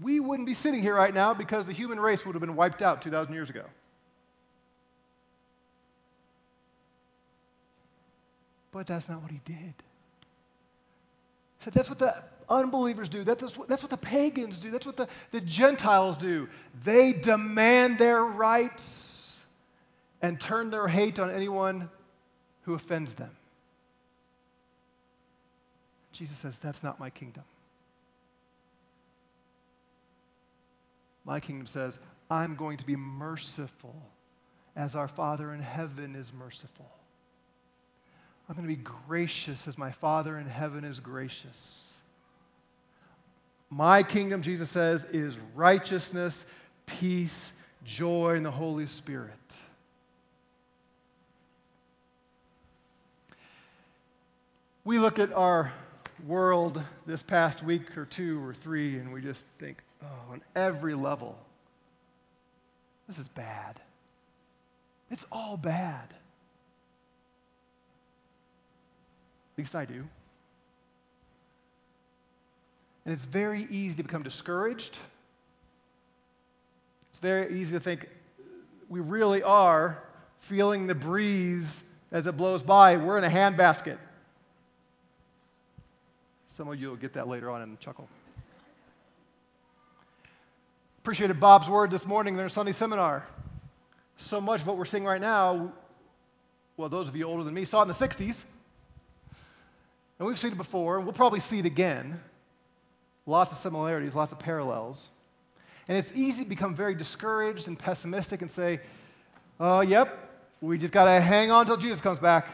We 0.00 0.20
wouldn't 0.20 0.46
be 0.46 0.54
sitting 0.54 0.80
here 0.80 0.94
right 0.94 1.12
now 1.12 1.34
because 1.34 1.66
the 1.66 1.74
human 1.74 2.00
race 2.00 2.24
would 2.24 2.34
have 2.34 2.40
been 2.40 2.56
wiped 2.56 2.80
out 2.80 3.02
2,000 3.02 3.34
years 3.34 3.50
ago. 3.50 3.66
But 8.72 8.86
that's 8.86 9.08
not 9.08 9.22
what 9.22 9.30
he 9.30 9.40
did. 9.44 9.74
So 11.60 11.70
that's 11.70 11.88
what 11.88 12.00
the 12.00 12.16
unbelievers 12.48 13.08
do. 13.08 13.22
That's 13.22 13.56
what, 13.56 13.68
that's 13.68 13.82
what 13.82 13.90
the 13.90 13.96
pagans 13.96 14.58
do. 14.58 14.70
That's 14.70 14.86
what 14.86 14.96
the, 14.96 15.06
the 15.30 15.40
Gentiles 15.40 16.16
do. 16.16 16.48
They 16.82 17.12
demand 17.12 17.98
their 17.98 18.24
rights 18.24 19.44
and 20.20 20.40
turn 20.40 20.70
their 20.70 20.88
hate 20.88 21.18
on 21.18 21.30
anyone 21.30 21.88
who 22.62 22.74
offends 22.74 23.14
them. 23.14 23.30
Jesus 26.12 26.36
says, 26.36 26.58
That's 26.58 26.82
not 26.82 26.98
my 26.98 27.10
kingdom. 27.10 27.44
My 31.24 31.38
kingdom 31.38 31.66
says, 31.66 31.98
I'm 32.30 32.56
going 32.56 32.78
to 32.78 32.86
be 32.86 32.96
merciful 32.96 33.94
as 34.74 34.96
our 34.96 35.08
Father 35.08 35.52
in 35.52 35.60
heaven 35.60 36.16
is 36.16 36.32
merciful. 36.32 36.90
I'm 38.48 38.56
going 38.56 38.68
to 38.68 38.74
be 38.74 38.82
gracious 39.06 39.66
as 39.68 39.78
my 39.78 39.90
Father 39.92 40.36
in 40.36 40.46
heaven 40.46 40.84
is 40.84 41.00
gracious. 41.00 41.94
My 43.70 44.02
kingdom, 44.02 44.42
Jesus 44.42 44.68
says, 44.68 45.06
is 45.12 45.38
righteousness, 45.54 46.44
peace, 46.84 47.52
joy 47.84 48.34
and 48.36 48.44
the 48.44 48.50
Holy 48.50 48.86
Spirit. 48.86 49.32
We 54.84 54.98
look 54.98 55.18
at 55.18 55.32
our 55.32 55.72
world 56.26 56.82
this 57.06 57.22
past 57.22 57.62
week 57.62 57.96
or 57.96 58.04
two 58.04 58.44
or 58.44 58.52
three 58.52 58.96
and 58.96 59.12
we 59.12 59.22
just 59.22 59.46
think, 59.58 59.78
oh, 60.02 60.32
on 60.32 60.42
every 60.54 60.94
level, 60.94 61.38
this 63.06 63.18
is 63.18 63.28
bad. 63.28 63.80
It's 65.10 65.24
all 65.30 65.56
bad. 65.56 66.14
At 69.54 69.58
least 69.58 69.74
I 69.74 69.84
do. 69.84 70.04
And 73.04 73.12
it's 73.12 73.24
very 73.24 73.66
easy 73.70 73.96
to 73.96 74.02
become 74.02 74.22
discouraged. 74.22 74.98
It's 77.10 77.18
very 77.18 77.60
easy 77.60 77.76
to 77.76 77.80
think 77.80 78.08
we 78.88 79.00
really 79.00 79.42
are 79.42 80.02
feeling 80.40 80.86
the 80.86 80.94
breeze 80.94 81.82
as 82.10 82.26
it 82.26 82.36
blows 82.36 82.62
by. 82.62 82.96
We're 82.96 83.18
in 83.18 83.24
a 83.24 83.28
handbasket. 83.28 83.98
Some 86.48 86.68
of 86.68 86.80
you 86.80 86.88
will 86.88 86.96
get 86.96 87.14
that 87.14 87.28
later 87.28 87.50
on 87.50 87.62
and 87.62 87.80
chuckle. 87.80 88.08
Appreciated 91.02 91.40
Bob's 91.40 91.68
word 91.68 91.90
this 91.90 92.06
morning 92.06 92.34
in 92.34 92.38
their 92.38 92.48
Sunday 92.48 92.72
seminar. 92.72 93.26
So 94.16 94.40
much 94.40 94.60
of 94.60 94.66
what 94.66 94.76
we're 94.76 94.84
seeing 94.84 95.04
right 95.04 95.20
now, 95.20 95.72
well, 96.76 96.88
those 96.88 97.08
of 97.08 97.16
you 97.16 97.24
older 97.24 97.42
than 97.42 97.54
me 97.54 97.64
saw 97.64 97.80
it 97.80 97.82
in 97.82 97.88
the 97.88 97.94
60s. 97.94 98.44
And 100.22 100.28
we've 100.28 100.38
seen 100.38 100.52
it 100.52 100.56
before, 100.56 100.98
and 100.98 101.04
we'll 101.04 101.12
probably 101.12 101.40
see 101.40 101.58
it 101.58 101.66
again. 101.66 102.20
Lots 103.26 103.50
of 103.50 103.58
similarities, 103.58 104.14
lots 104.14 104.32
of 104.32 104.38
parallels. 104.38 105.10
And 105.88 105.98
it's 105.98 106.12
easy 106.14 106.44
to 106.44 106.48
become 106.48 106.76
very 106.76 106.94
discouraged 106.94 107.66
and 107.66 107.76
pessimistic 107.76 108.40
and 108.40 108.48
say, 108.48 108.78
oh, 109.58 109.80
yep, 109.80 110.30
we 110.60 110.78
just 110.78 110.92
got 110.92 111.06
to 111.06 111.20
hang 111.20 111.50
on 111.50 111.62
until 111.62 111.76
Jesus 111.76 112.00
comes 112.00 112.20
back. 112.20 112.46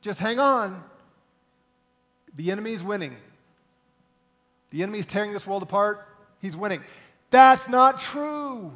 Just 0.00 0.18
hang 0.18 0.40
on. 0.40 0.82
The 2.34 2.50
enemy's 2.50 2.82
winning. 2.82 3.16
The 4.70 4.82
enemy's 4.82 5.06
tearing 5.06 5.32
this 5.32 5.46
world 5.46 5.62
apart. 5.62 6.08
He's 6.42 6.56
winning. 6.56 6.82
That's 7.30 7.68
not 7.68 8.00
true. 8.00 8.72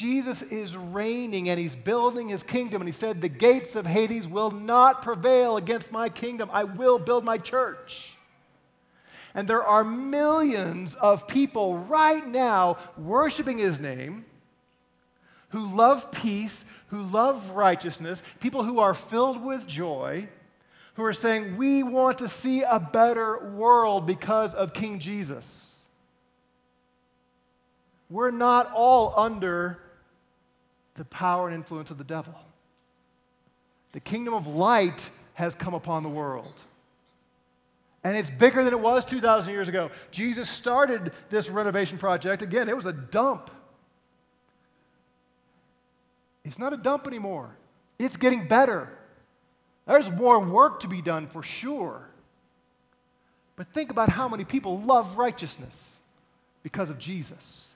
Jesus 0.00 0.40
is 0.40 0.78
reigning 0.78 1.50
and 1.50 1.60
he's 1.60 1.76
building 1.76 2.30
his 2.30 2.42
kingdom. 2.42 2.80
And 2.80 2.88
he 2.88 2.92
said, 2.92 3.20
The 3.20 3.28
gates 3.28 3.76
of 3.76 3.84
Hades 3.84 4.26
will 4.26 4.50
not 4.50 5.02
prevail 5.02 5.58
against 5.58 5.92
my 5.92 6.08
kingdom. 6.08 6.48
I 6.54 6.64
will 6.64 6.98
build 6.98 7.22
my 7.22 7.36
church. 7.36 8.16
And 9.34 9.46
there 9.46 9.62
are 9.62 9.84
millions 9.84 10.94
of 10.94 11.28
people 11.28 11.76
right 11.76 12.26
now 12.26 12.78
worshiping 12.96 13.58
his 13.58 13.78
name 13.78 14.24
who 15.50 15.66
love 15.76 16.10
peace, 16.10 16.64
who 16.86 17.02
love 17.02 17.50
righteousness, 17.50 18.22
people 18.40 18.64
who 18.64 18.78
are 18.78 18.94
filled 18.94 19.44
with 19.44 19.66
joy 19.66 20.26
who 20.94 21.04
are 21.04 21.12
saying, 21.12 21.58
We 21.58 21.82
want 21.82 22.16
to 22.18 22.28
see 22.30 22.62
a 22.62 22.80
better 22.80 23.50
world 23.50 24.06
because 24.06 24.54
of 24.54 24.72
King 24.72 24.98
Jesus. 24.98 25.82
We're 28.08 28.30
not 28.30 28.72
all 28.72 29.12
under 29.14 29.78
the 31.00 31.04
power 31.06 31.48
and 31.48 31.56
influence 31.56 31.90
of 31.90 31.96
the 31.96 32.04
devil. 32.04 32.34
The 33.92 34.00
kingdom 34.00 34.34
of 34.34 34.46
light 34.46 35.08
has 35.32 35.54
come 35.54 35.72
upon 35.72 36.02
the 36.02 36.10
world. 36.10 36.62
And 38.04 38.18
it's 38.18 38.28
bigger 38.28 38.62
than 38.62 38.74
it 38.74 38.80
was 38.80 39.06
2,000 39.06 39.50
years 39.50 39.66
ago. 39.66 39.90
Jesus 40.10 40.50
started 40.50 41.12
this 41.30 41.48
renovation 41.48 41.96
project. 41.96 42.42
Again, 42.42 42.68
it 42.68 42.76
was 42.76 42.84
a 42.84 42.92
dump. 42.92 43.50
It's 46.44 46.58
not 46.58 46.74
a 46.74 46.76
dump 46.76 47.06
anymore, 47.06 47.56
it's 47.98 48.18
getting 48.18 48.46
better. 48.46 48.92
There's 49.86 50.10
more 50.10 50.38
work 50.38 50.80
to 50.80 50.86
be 50.86 51.00
done 51.00 51.28
for 51.28 51.42
sure. 51.42 52.10
But 53.56 53.68
think 53.68 53.90
about 53.90 54.10
how 54.10 54.28
many 54.28 54.44
people 54.44 54.78
love 54.78 55.16
righteousness 55.16 56.00
because 56.62 56.90
of 56.90 56.98
Jesus. 56.98 57.69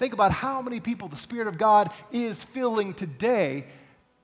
Think 0.00 0.14
about 0.14 0.32
how 0.32 0.62
many 0.62 0.80
people 0.80 1.08
the 1.08 1.16
Spirit 1.16 1.46
of 1.46 1.58
God 1.58 1.92
is 2.10 2.42
filling 2.42 2.94
today, 2.94 3.66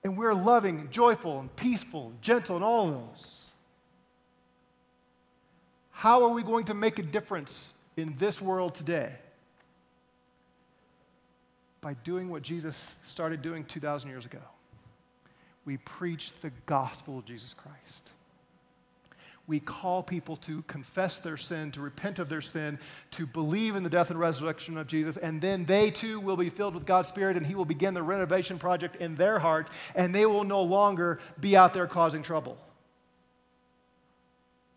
and 0.02 0.16
we're 0.16 0.32
loving, 0.32 0.80
and 0.80 0.90
joyful, 0.90 1.38
and 1.38 1.54
peaceful, 1.54 2.06
and 2.06 2.22
gentle, 2.22 2.56
and 2.56 2.64
all 2.64 2.88
of 2.88 2.94
those. 2.94 3.44
How 5.90 6.24
are 6.24 6.30
we 6.30 6.42
going 6.42 6.64
to 6.64 6.74
make 6.74 6.98
a 6.98 7.02
difference 7.02 7.74
in 7.98 8.14
this 8.16 8.40
world 8.40 8.74
today? 8.74 9.12
By 11.82 11.92
doing 11.92 12.30
what 12.30 12.40
Jesus 12.40 12.96
started 13.06 13.42
doing 13.42 13.62
2,000 13.66 14.08
years 14.08 14.24
ago. 14.24 14.40
We 15.66 15.76
preach 15.76 16.32
the 16.40 16.52
gospel 16.64 17.18
of 17.18 17.26
Jesus 17.26 17.52
Christ. 17.52 18.12
We 19.48 19.60
call 19.60 20.02
people 20.02 20.36
to 20.38 20.62
confess 20.62 21.18
their 21.18 21.36
sin, 21.36 21.70
to 21.72 21.80
repent 21.80 22.18
of 22.18 22.28
their 22.28 22.40
sin, 22.40 22.78
to 23.12 23.26
believe 23.26 23.76
in 23.76 23.84
the 23.84 23.90
death 23.90 24.10
and 24.10 24.18
resurrection 24.18 24.76
of 24.76 24.86
Jesus, 24.86 25.16
and 25.16 25.40
then 25.40 25.64
they 25.64 25.90
too 25.90 26.18
will 26.18 26.36
be 26.36 26.50
filled 26.50 26.74
with 26.74 26.84
God's 26.84 27.08
Spirit, 27.08 27.36
and 27.36 27.46
He 27.46 27.54
will 27.54 27.64
begin 27.64 27.94
the 27.94 28.02
renovation 28.02 28.58
project 28.58 28.96
in 28.96 29.14
their 29.14 29.38
heart, 29.38 29.70
and 29.94 30.14
they 30.14 30.26
will 30.26 30.44
no 30.44 30.62
longer 30.62 31.20
be 31.40 31.56
out 31.56 31.74
there 31.74 31.86
causing 31.86 32.22
trouble 32.22 32.58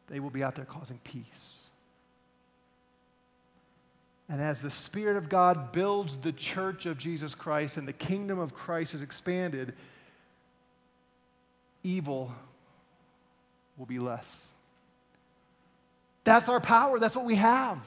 they 0.09 0.19
will 0.19 0.29
be 0.29 0.43
out 0.43 0.55
there 0.55 0.65
causing 0.65 0.99
peace. 1.03 1.69
And 4.27 4.41
as 4.41 4.61
the 4.61 4.71
Spirit 4.71 5.17
of 5.17 5.29
God 5.29 5.71
builds 5.71 6.17
the 6.17 6.31
church 6.31 6.85
of 6.85 6.97
Jesus 6.97 7.33
Christ 7.33 7.77
and 7.77 7.87
the 7.87 7.93
kingdom 7.93 8.37
of 8.37 8.53
Christ 8.53 8.93
is 8.93 9.01
expanded, 9.01 9.73
evil 11.83 12.31
will 13.77 13.87
be 13.87 13.97
less. 13.99 14.53
That's 16.29 16.47
our 16.47 16.59
power. 16.59 16.99
That's 16.99 17.15
what 17.15 17.25
we 17.25 17.37
have. 17.37 17.79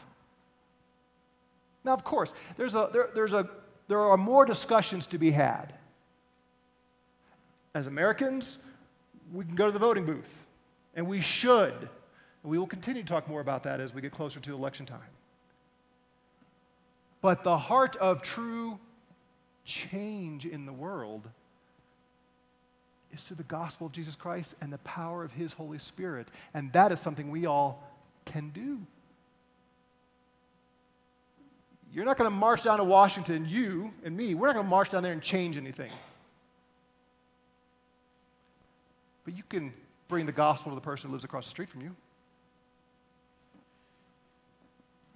Now, 1.85 1.93
of 1.93 2.03
course, 2.03 2.35
there's 2.57 2.75
a, 2.75 2.91
there, 2.93 3.09
there's 3.15 3.33
a, 3.33 3.49
there 3.87 4.01
are 4.01 4.17
more 4.17 4.45
discussions 4.45 5.07
to 5.07 5.19
be 5.19 5.31
had. 5.31 5.73
As 7.73 7.87
Americans, 7.87 8.59
we 9.33 9.45
can 9.45 9.55
go 9.55 9.67
to 9.67 9.71
the 9.71 9.79
voting 9.79 10.05
booth, 10.05 10.45
and 10.97 11.07
we 11.07 11.21
should. 11.21 11.73
And 11.73 12.51
we 12.51 12.59
will 12.59 12.67
continue 12.67 13.03
to 13.03 13.09
talk 13.09 13.29
more 13.29 13.41
about 13.41 13.63
that 13.63 13.79
as 13.79 13.95
we 13.95 14.01
get 14.01 14.11
closer 14.11 14.41
to 14.41 14.53
election 14.53 14.87
time. 14.87 14.99
But 17.21 17.45
the 17.45 17.57
heart 17.57 17.95
of 17.95 18.23
true 18.23 18.81
change 19.65 20.47
in 20.47 20.67
the 20.67 20.73
world 20.73 21.31
is 23.13 23.23
through 23.23 23.37
the 23.37 23.45
gospel 23.45 23.87
of 23.87 23.93
Jesus 23.93 24.17
Christ 24.17 24.57
and 24.61 24.73
the 24.73 24.79
power 24.79 25.23
of 25.23 25.31
His 25.31 25.53
Holy 25.53 25.79
Spirit. 25.79 26.27
And 26.55 26.73
that 26.73 26.91
is 26.91 26.99
something 26.99 27.31
we 27.31 27.47
all 27.47 27.89
can 28.25 28.51
do. 28.51 28.79
You're 31.93 32.05
not 32.05 32.17
going 32.17 32.31
to 32.31 32.35
march 32.35 32.63
down 32.63 32.79
to 32.79 32.85
Washington, 32.85 33.47
you 33.49 33.93
and 34.03 34.17
me, 34.17 34.35
we're 34.35 34.47
not 34.47 34.55
going 34.55 34.67
to 34.67 34.71
march 34.71 34.89
down 34.89 35.03
there 35.03 35.13
and 35.13 35.21
change 35.21 35.57
anything. 35.57 35.91
But 39.25 39.37
you 39.37 39.43
can 39.49 39.73
bring 40.09 40.27
the 40.27 40.33
gospel 40.33 40.71
to 40.71 40.75
the 40.75 40.81
person 40.81 41.09
who 41.09 41.13
lives 41.13 41.25
across 41.25 41.45
the 41.45 41.51
street 41.51 41.69
from 41.69 41.83
you. 41.83 41.95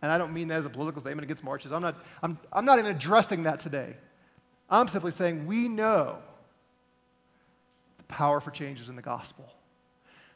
And 0.03 0.13
I 0.13 0.19
don't 0.19 0.35
mean 0.35 0.49
that 0.49 0.59
as 0.59 0.67
a 0.67 0.71
political 0.71 1.01
statement 1.01 1.25
against 1.25 1.43
marches. 1.43 1.73
I'm 1.73 1.83
not, 1.83 1.97
I'm, 2.23 2.39
I'm 2.53 2.65
not 2.65 2.79
even 2.79 2.95
addressing 2.95 3.45
that 3.45 3.59
today. 3.59 3.97
I'm 4.69 4.89
simply 4.89 5.13
saying 5.13 5.47
we 5.47 5.69
know 5.69 6.19
the 7.97 8.05
power 8.05 8.41
for 8.41 8.51
changes 8.51 8.89
in 8.89 8.97
the 8.97 9.03
gospel. 9.03 9.51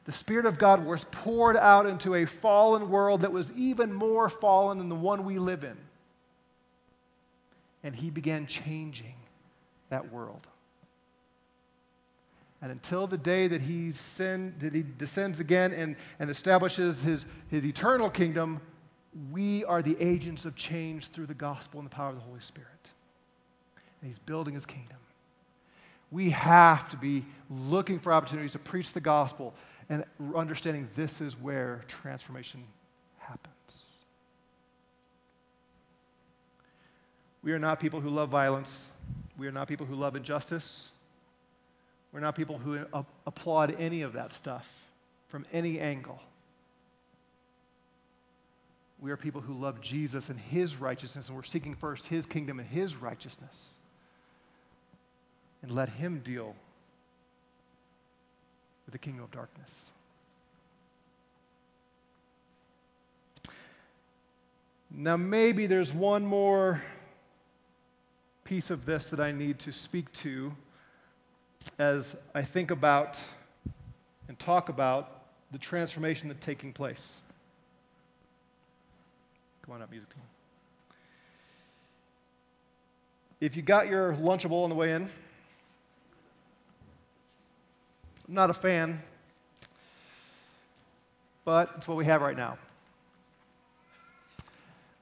The 0.04 0.12
Spirit 0.12 0.46
of 0.46 0.58
God 0.58 0.84
was 0.84 1.04
poured 1.10 1.56
out 1.56 1.86
into 1.86 2.14
a 2.14 2.26
fallen 2.26 2.90
world 2.90 3.20
that 3.20 3.32
was 3.32 3.52
even 3.52 3.92
more 3.92 4.28
fallen 4.28 4.78
than 4.78 4.88
the 4.88 4.94
one 4.94 5.24
we 5.24 5.38
live 5.38 5.62
in. 5.62 5.76
And 7.82 7.94
He 7.94 8.10
began 8.10 8.46
changing 8.46 9.14
that 9.90 10.12
world. 10.12 10.46
And 12.62 12.70
until 12.70 13.06
the 13.06 13.18
day 13.18 13.48
that 13.48 13.62
he, 13.62 13.90
send, 13.90 14.60
that 14.60 14.74
he 14.74 14.84
descends 14.98 15.40
again 15.40 15.72
and, 15.72 15.96
and 16.18 16.28
establishes 16.28 17.02
his, 17.02 17.24
his 17.48 17.64
eternal 17.64 18.10
kingdom, 18.10 18.60
we 19.32 19.64
are 19.64 19.82
the 19.82 19.96
agents 19.98 20.44
of 20.44 20.54
change 20.56 21.08
through 21.08 21.26
the 21.26 21.34
gospel 21.34 21.80
and 21.80 21.90
the 21.90 21.94
power 21.94 22.10
of 22.10 22.16
the 22.16 22.20
Holy 22.20 22.40
Spirit. 22.40 22.68
And 24.00 24.08
He's 24.08 24.18
building 24.18 24.54
His 24.54 24.66
kingdom. 24.66 24.96
We 26.10 26.30
have 26.30 26.88
to 26.90 26.96
be 26.96 27.24
looking 27.48 27.98
for 27.98 28.12
opportunities 28.12 28.52
to 28.52 28.58
preach 28.58 28.92
the 28.92 29.00
gospel 29.00 29.54
and 29.90 30.04
understanding 30.34 30.88
this 30.94 31.20
is 31.20 31.38
where 31.38 31.82
transformation 31.88 32.62
happens. 33.18 33.82
We 37.42 37.52
are 37.52 37.58
not 37.58 37.80
people 37.80 38.00
who 38.00 38.08
love 38.08 38.28
violence. 38.28 38.88
We 39.36 39.48
are 39.48 39.52
not 39.52 39.66
people 39.66 39.86
who 39.86 39.96
love 39.96 40.14
injustice. 40.14 40.90
We're 42.12 42.20
not 42.20 42.36
people 42.36 42.58
who 42.58 42.78
applaud 43.26 43.74
any 43.78 44.02
of 44.02 44.12
that 44.12 44.32
stuff 44.32 44.68
from 45.28 45.44
any 45.52 45.80
angle. 45.80 46.20
We 49.00 49.10
are 49.10 49.16
people 49.16 49.40
who 49.40 49.54
love 49.54 49.80
Jesus 49.80 50.28
and 50.28 50.38
his 50.38 50.76
righteousness, 50.76 51.28
and 51.28 51.36
we're 51.36 51.42
seeking 51.42 51.74
first 51.74 52.06
his 52.08 52.26
kingdom 52.26 52.60
and 52.60 52.68
his 52.68 52.96
righteousness. 52.96 53.78
And 55.62 55.72
let 55.72 55.88
him 55.88 56.20
deal 56.20 56.54
with 58.90 59.00
the 59.00 59.04
kingdom 59.04 59.22
of 59.22 59.30
darkness. 59.30 59.92
Now, 64.90 65.16
maybe 65.16 65.66
there's 65.66 65.94
one 65.94 66.26
more 66.26 66.82
piece 68.42 68.68
of 68.70 68.86
this 68.86 69.08
that 69.10 69.20
I 69.20 69.30
need 69.30 69.60
to 69.60 69.72
speak 69.72 70.12
to 70.14 70.52
as 71.78 72.16
I 72.34 72.42
think 72.42 72.72
about 72.72 73.22
and 74.26 74.36
talk 74.36 74.68
about 74.68 75.22
the 75.52 75.58
transformation 75.58 76.26
that's 76.26 76.44
taking 76.44 76.72
place. 76.72 77.20
Come 79.62 79.76
on 79.76 79.82
up, 79.82 79.90
music 79.92 80.08
team. 80.08 80.22
If 83.40 83.54
you 83.54 83.62
got 83.62 83.86
your 83.86 84.14
Lunchable 84.14 84.64
on 84.64 84.68
the 84.68 84.74
way 84.74 84.90
in, 84.90 85.08
I'm 88.19 88.19
not 88.30 88.48
a 88.48 88.54
fan, 88.54 89.02
but 91.44 91.72
it's 91.76 91.88
what 91.88 91.96
we 91.96 92.04
have 92.04 92.22
right 92.22 92.36
now. 92.36 92.56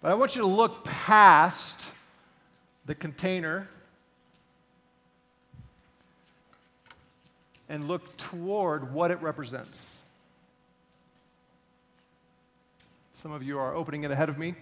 But 0.00 0.10
I 0.10 0.14
want 0.14 0.34
you 0.34 0.40
to 0.42 0.48
look 0.48 0.84
past 0.84 1.90
the 2.86 2.94
container 2.94 3.68
and 7.68 7.86
look 7.86 8.16
toward 8.16 8.94
what 8.94 9.10
it 9.10 9.20
represents. 9.20 10.02
Some 13.12 13.32
of 13.32 13.42
you 13.42 13.58
are 13.58 13.74
opening 13.74 14.04
it 14.04 14.10
ahead 14.10 14.30
of 14.30 14.38
me. 14.38 14.54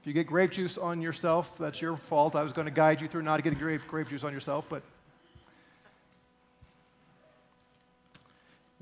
If 0.00 0.06
you 0.06 0.12
get 0.12 0.26
grape 0.26 0.50
juice 0.50 0.76
on 0.76 1.00
yourself, 1.00 1.56
that's 1.58 1.80
your 1.80 1.96
fault. 1.96 2.34
I 2.34 2.42
was 2.42 2.52
going 2.52 2.66
to 2.66 2.72
guide 2.72 3.00
you 3.00 3.06
through 3.06 3.22
not 3.22 3.42
getting 3.44 3.58
grape, 3.58 3.82
grape 3.86 4.08
juice 4.08 4.24
on 4.24 4.32
yourself, 4.32 4.64
but 4.68 4.82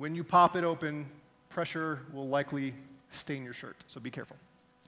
when 0.03 0.17
you 0.17 0.25
pop 0.25 0.57
it 0.57 0.65
open, 0.65 1.07
pressure 1.49 2.01
will 2.13 2.27
likely 2.27 2.75
stain 3.13 3.45
your 3.45 3.55
shirt, 3.55 3.77
so 3.87 4.01
be 4.01 4.11
careful. 4.11 4.37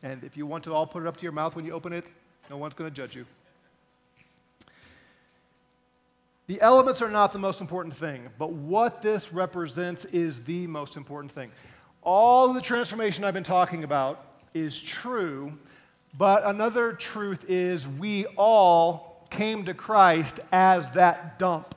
And 0.02 0.24
if 0.24 0.36
you 0.36 0.44
want 0.44 0.64
to 0.64 0.74
all 0.74 0.88
put 0.88 1.04
it 1.04 1.06
up 1.06 1.16
to 1.18 1.22
your 1.22 1.30
mouth 1.30 1.54
when 1.54 1.64
you 1.64 1.70
open 1.70 1.92
it, 1.92 2.10
no 2.50 2.56
one's 2.56 2.74
going 2.74 2.90
to 2.90 2.96
judge 2.96 3.14
you. 3.14 3.24
The 6.48 6.60
elements 6.60 7.00
are 7.00 7.08
not 7.08 7.32
the 7.32 7.38
most 7.38 7.60
important 7.60 7.94
thing, 7.94 8.28
but 8.40 8.50
what 8.50 9.02
this 9.02 9.32
represents 9.32 10.04
is 10.06 10.42
the 10.42 10.66
most 10.66 10.96
important 10.96 11.30
thing. 11.30 11.52
All 12.02 12.52
the 12.52 12.60
transformation 12.60 13.22
I've 13.22 13.34
been 13.34 13.44
talking 13.44 13.84
about 13.84 14.26
is 14.52 14.80
true, 14.80 15.56
but 16.18 16.44
another 16.44 16.92
truth 16.92 17.44
is 17.48 17.86
we 17.86 18.26
all 18.36 19.28
came 19.30 19.64
to 19.66 19.74
Christ 19.74 20.40
as 20.50 20.90
that 20.90 21.38
dump. 21.38 21.72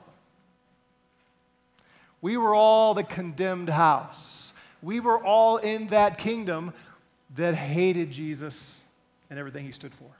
We 2.20 2.36
were 2.36 2.54
all 2.54 2.94
the 2.94 3.04
condemned 3.04 3.68
house. 3.68 4.52
We 4.82 5.00
were 5.00 5.22
all 5.22 5.58
in 5.58 5.88
that 5.88 6.18
kingdom 6.18 6.72
that 7.36 7.54
hated 7.54 8.10
Jesus 8.10 8.82
and 9.30 9.38
everything 9.38 9.64
he 9.64 9.72
stood 9.72 9.94
for. 9.94 10.10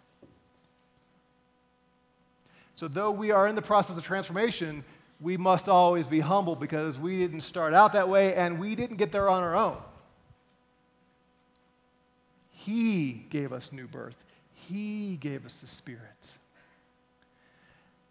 So, 2.77 2.87
though 2.87 3.11
we 3.11 3.33
are 3.33 3.49
in 3.49 3.57
the 3.57 3.63
process 3.63 3.97
of 3.97 4.05
transformation, 4.05 4.85
we 5.21 5.37
must 5.37 5.69
always 5.69 6.07
be 6.07 6.21
humble 6.21 6.55
because 6.55 6.97
we 6.99 7.19
didn't 7.19 7.41
start 7.41 7.75
out 7.75 7.93
that 7.95 8.09
way 8.09 8.35
and 8.35 8.59
we 8.61 8.77
didn't 8.77 8.97
get 8.97 9.11
there 9.11 9.29
on 9.29 9.43
our 9.43 9.57
own. 9.57 9.79
He 12.51 13.25
gave 13.31 13.53
us 13.53 13.73
new 13.73 13.89
birth, 13.89 14.25
He 14.53 15.17
gave 15.17 15.45
us 15.45 15.61
the 15.61 15.67
Spirit. 15.67 16.38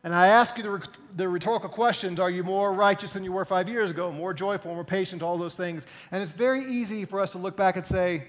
And 0.04 0.14
I 0.14 0.28
ask 0.28 0.58
you 0.58 0.64
the, 0.64 0.88
the, 1.16 1.28
rhetorical 1.28 1.70
questions 1.70 2.20
Are 2.20 2.30
you 2.30 2.44
more 2.44 2.74
righteous 2.74 3.14
than 3.14 3.24
you 3.24 3.32
were 3.32 3.46
five 3.46 3.68
years 3.68 3.92
ago? 3.92 4.12
More 4.12 4.34
joyful, 4.34 4.74
more 4.74 4.84
patient, 4.84 5.22
all 5.22 5.38
those 5.38 5.56
things. 5.56 5.86
And 6.12 6.22
it's 6.22 6.32
very 6.32 6.64
easy 6.66 7.06
for 7.06 7.20
us 7.20 7.32
to 7.32 7.38
look 7.38 7.58
back 7.58 7.78
and 7.78 7.86
say, 7.86 8.26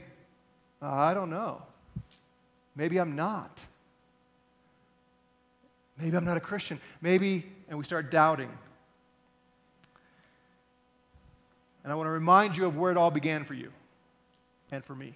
uh, 0.81 0.91
I 0.91 1.15
don't 1.15 1.31
know. 1.31 1.63
Maybe 2.75 2.99
I'm 2.99 3.17
not. 3.17 3.61
Maybe 6.01 6.17
I'm 6.17 6.25
not 6.25 6.37
a 6.37 6.41
Christian. 6.41 6.81
Maybe, 7.01 7.45
and 7.69 7.77
we 7.77 7.85
start 7.85 8.11
doubting. 8.11 8.51
And 11.83 11.93
I 11.93 11.97
want 11.97 12.07
to 12.07 12.13
remind 12.13 12.57
you 12.57 12.67
of 12.67 12.77
where 12.77 12.91
it 12.91 12.97
all 12.97 13.11
began 13.11 13.45
for 13.45 13.55
you 13.55 13.73
and 14.71 14.85
for 14.85 14.95
me. 14.95 15.15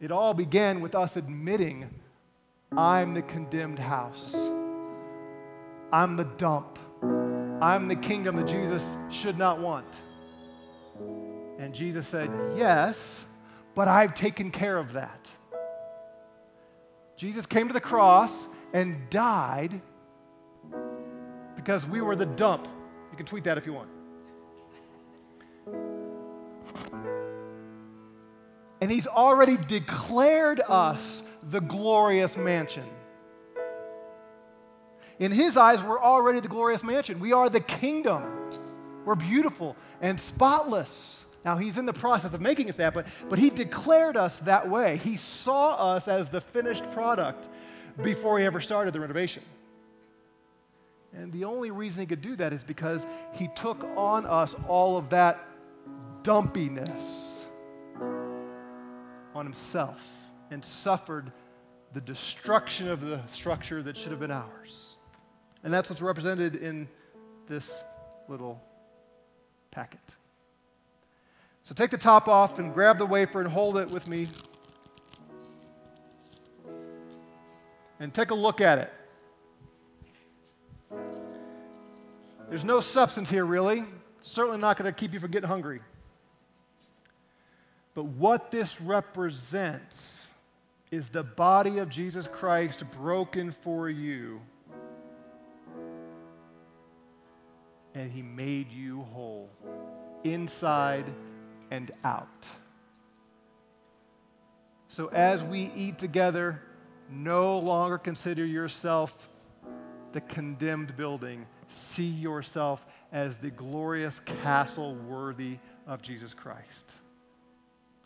It 0.00 0.12
all 0.12 0.34
began 0.34 0.80
with 0.80 0.94
us 0.94 1.16
admitting, 1.16 1.90
I'm 2.76 3.14
the 3.14 3.22
condemned 3.22 3.78
house. 3.78 4.34
I'm 5.92 6.16
the 6.16 6.24
dump. 6.24 6.78
I'm 7.60 7.88
the 7.88 7.96
kingdom 7.96 8.36
that 8.36 8.46
Jesus 8.46 8.96
should 9.08 9.38
not 9.38 9.58
want. 9.58 10.02
And 11.58 11.74
Jesus 11.74 12.06
said, 12.06 12.30
Yes, 12.56 13.26
but 13.74 13.88
I've 13.88 14.14
taken 14.14 14.50
care 14.50 14.76
of 14.76 14.92
that. 14.92 15.28
Jesus 17.16 17.46
came 17.46 17.66
to 17.68 17.74
the 17.74 17.80
cross 17.80 18.46
and 18.72 19.10
died 19.10 19.80
because 21.56 21.86
we 21.86 22.00
were 22.00 22.14
the 22.14 22.26
dump. 22.26 22.68
You 23.10 23.16
can 23.16 23.26
tweet 23.26 23.44
that 23.44 23.58
if 23.58 23.66
you 23.66 23.72
want. 23.72 23.90
And 28.80 28.90
he's 28.90 29.08
already 29.08 29.56
declared 29.56 30.60
us 30.60 31.24
the 31.42 31.60
glorious 31.60 32.36
mansion. 32.36 32.84
In 35.18 35.32
his 35.32 35.56
eyes, 35.56 35.82
we're 35.82 36.00
already 36.00 36.40
the 36.40 36.48
glorious 36.48 36.84
mansion. 36.84 37.18
We 37.18 37.32
are 37.32 37.48
the 37.48 37.60
kingdom. 37.60 38.50
We're 39.04 39.16
beautiful 39.16 39.76
and 40.00 40.20
spotless. 40.20 41.24
Now, 41.44 41.56
he's 41.56 41.78
in 41.78 41.86
the 41.86 41.92
process 41.92 42.34
of 42.34 42.40
making 42.40 42.68
us 42.68 42.76
that, 42.76 42.94
but, 42.94 43.06
but 43.28 43.38
he 43.38 43.50
declared 43.50 44.16
us 44.16 44.38
that 44.40 44.68
way. 44.68 44.96
He 44.98 45.16
saw 45.16 45.94
us 45.94 46.06
as 46.06 46.28
the 46.28 46.40
finished 46.40 46.90
product 46.92 47.48
before 48.02 48.38
he 48.38 48.44
ever 48.44 48.60
started 48.60 48.92
the 48.92 49.00
renovation. 49.00 49.42
And 51.12 51.32
the 51.32 51.44
only 51.44 51.70
reason 51.70 52.02
he 52.02 52.06
could 52.06 52.20
do 52.20 52.36
that 52.36 52.52
is 52.52 52.62
because 52.62 53.06
he 53.32 53.48
took 53.56 53.82
on 53.96 54.26
us 54.26 54.54
all 54.68 54.96
of 54.96 55.08
that 55.10 55.44
dumpiness 56.22 57.46
on 59.34 59.46
himself 59.46 60.17
and 60.50 60.64
suffered 60.64 61.32
the 61.92 62.00
destruction 62.00 62.88
of 62.88 63.00
the 63.00 63.24
structure 63.26 63.82
that 63.82 63.96
should 63.96 64.10
have 64.10 64.20
been 64.20 64.30
ours. 64.30 64.96
And 65.64 65.72
that's 65.72 65.90
what's 65.90 66.02
represented 66.02 66.56
in 66.56 66.88
this 67.46 67.82
little 68.28 68.62
packet. 69.70 70.00
So 71.62 71.74
take 71.74 71.90
the 71.90 71.98
top 71.98 72.28
off 72.28 72.58
and 72.58 72.72
grab 72.72 72.98
the 72.98 73.06
wafer 73.06 73.40
and 73.40 73.50
hold 73.50 73.76
it 73.78 73.90
with 73.90 74.08
me. 74.08 74.26
And 78.00 78.14
take 78.14 78.30
a 78.30 78.34
look 78.34 78.60
at 78.60 78.78
it. 78.78 78.92
There's 82.48 82.64
no 82.64 82.80
substance 82.80 83.28
here, 83.28 83.44
really. 83.44 83.84
Certainly 84.20 84.58
not 84.58 84.78
going 84.78 84.92
to 84.92 84.98
keep 84.98 85.12
you 85.12 85.20
from 85.20 85.30
getting 85.30 85.48
hungry. 85.48 85.80
But 87.94 88.04
what 88.04 88.50
this 88.50 88.80
represents 88.80 90.27
is 90.90 91.08
the 91.08 91.22
body 91.22 91.78
of 91.78 91.88
Jesus 91.88 92.28
Christ 92.28 92.84
broken 92.92 93.52
for 93.52 93.88
you. 93.88 94.40
And 97.94 98.10
he 98.10 98.22
made 98.22 98.70
you 98.70 99.02
whole, 99.12 99.50
inside 100.24 101.06
and 101.70 101.90
out. 102.04 102.48
So 104.88 105.08
as 105.08 105.44
we 105.44 105.70
eat 105.76 105.98
together, 105.98 106.62
no 107.10 107.58
longer 107.58 107.98
consider 107.98 108.44
yourself 108.44 109.28
the 110.12 110.20
condemned 110.22 110.96
building. 110.96 111.46
See 111.68 112.08
yourself 112.08 112.86
as 113.12 113.38
the 113.38 113.50
glorious 113.50 114.20
castle 114.20 114.94
worthy 114.94 115.58
of 115.86 116.02
Jesus 116.02 116.32
Christ. 116.34 116.92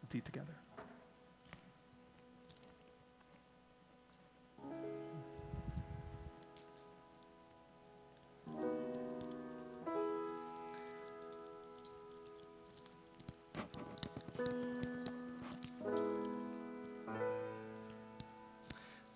Let's 0.02 0.14
eat 0.14 0.24
together. 0.24 0.61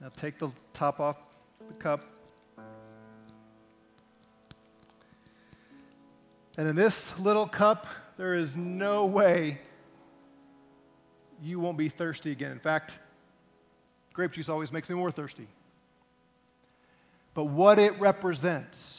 Now 0.01 0.11
take 0.15 0.39
the 0.39 0.51
top 0.73 1.01
off 1.01 1.17
the 1.67 1.75
cup. 1.75 2.05
And 6.59 6.69
in 6.69 6.77
this 6.77 7.19
little 7.19 7.47
cup, 7.47 7.87
there 8.17 8.35
is 8.35 8.57
no 8.57 9.07
way 9.07 9.59
you 11.43 11.61
won't 11.61 11.77
be 11.77 11.89
thirsty 11.89 12.33
again. 12.33 12.51
In 12.53 12.59
fact, 12.59 12.99
grape 14.13 14.33
juice 14.33 14.49
always 14.49 14.73
makes 14.73 14.89
me 14.89 14.95
more 14.95 15.11
thirsty. 15.11 15.47
But 17.35 17.45
what 17.45 17.79
it 17.79 17.99
represents, 18.01 18.96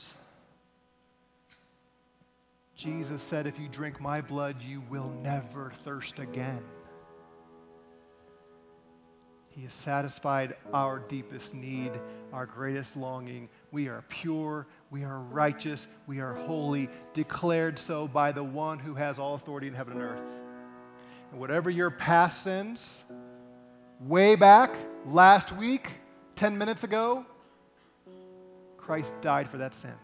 Jesus 2.78 3.24
said, 3.24 3.48
If 3.48 3.60
you 3.60 3.68
drink 3.68 4.00
my 4.00 4.22
blood, 4.22 4.62
you 4.62 4.82
will 4.88 5.10
never 5.10 5.72
thirst 5.84 6.20
again. 6.20 6.64
He 9.48 9.64
has 9.64 9.74
satisfied 9.74 10.56
our 10.72 11.00
deepest 11.00 11.56
need, 11.56 11.92
our 12.32 12.46
greatest 12.46 12.96
longing. 12.96 13.50
We 13.72 13.88
are 13.88 14.04
pure, 14.08 14.68
we 14.92 15.04
are 15.04 15.20
righteous, 15.20 15.88
we 16.06 16.20
are 16.20 16.36
holy, 16.36 16.90
declared 17.16 17.80
so 17.80 18.08
by 18.08 18.32
the 18.32 18.44
one 18.44 18.78
who 18.78 18.94
has 18.94 19.18
all 19.18 19.34
authority 19.34 19.66
in 19.66 19.74
heaven 19.74 19.94
and 19.94 20.04
earth. 20.04 20.22
And 21.32 21.40
whatever 21.40 21.72
your 21.72 21.90
past 21.90 22.44
sins, 22.44 23.04
way 24.00 24.36
back 24.36 24.78
last 25.04 25.52
week, 25.52 25.90
10 26.36 26.56
minutes 26.56 26.84
ago, 26.84 27.26
Christ 28.78 29.16
died 29.22 29.50
for 29.50 29.58
that 29.58 29.74
sin. 29.74 29.96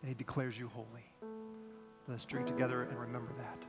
And 0.00 0.08
he 0.08 0.14
declares 0.14 0.56
you 0.56 0.68
holy. 0.68 1.11
Let's 2.12 2.26
drink 2.26 2.46
together 2.46 2.82
and 2.82 3.00
remember 3.00 3.32
that. 3.38 3.64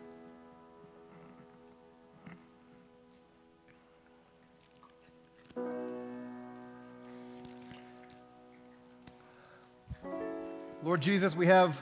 Lord 10.83 10.99
Jesus, 10.99 11.37
we 11.37 11.47
have 11.47 11.81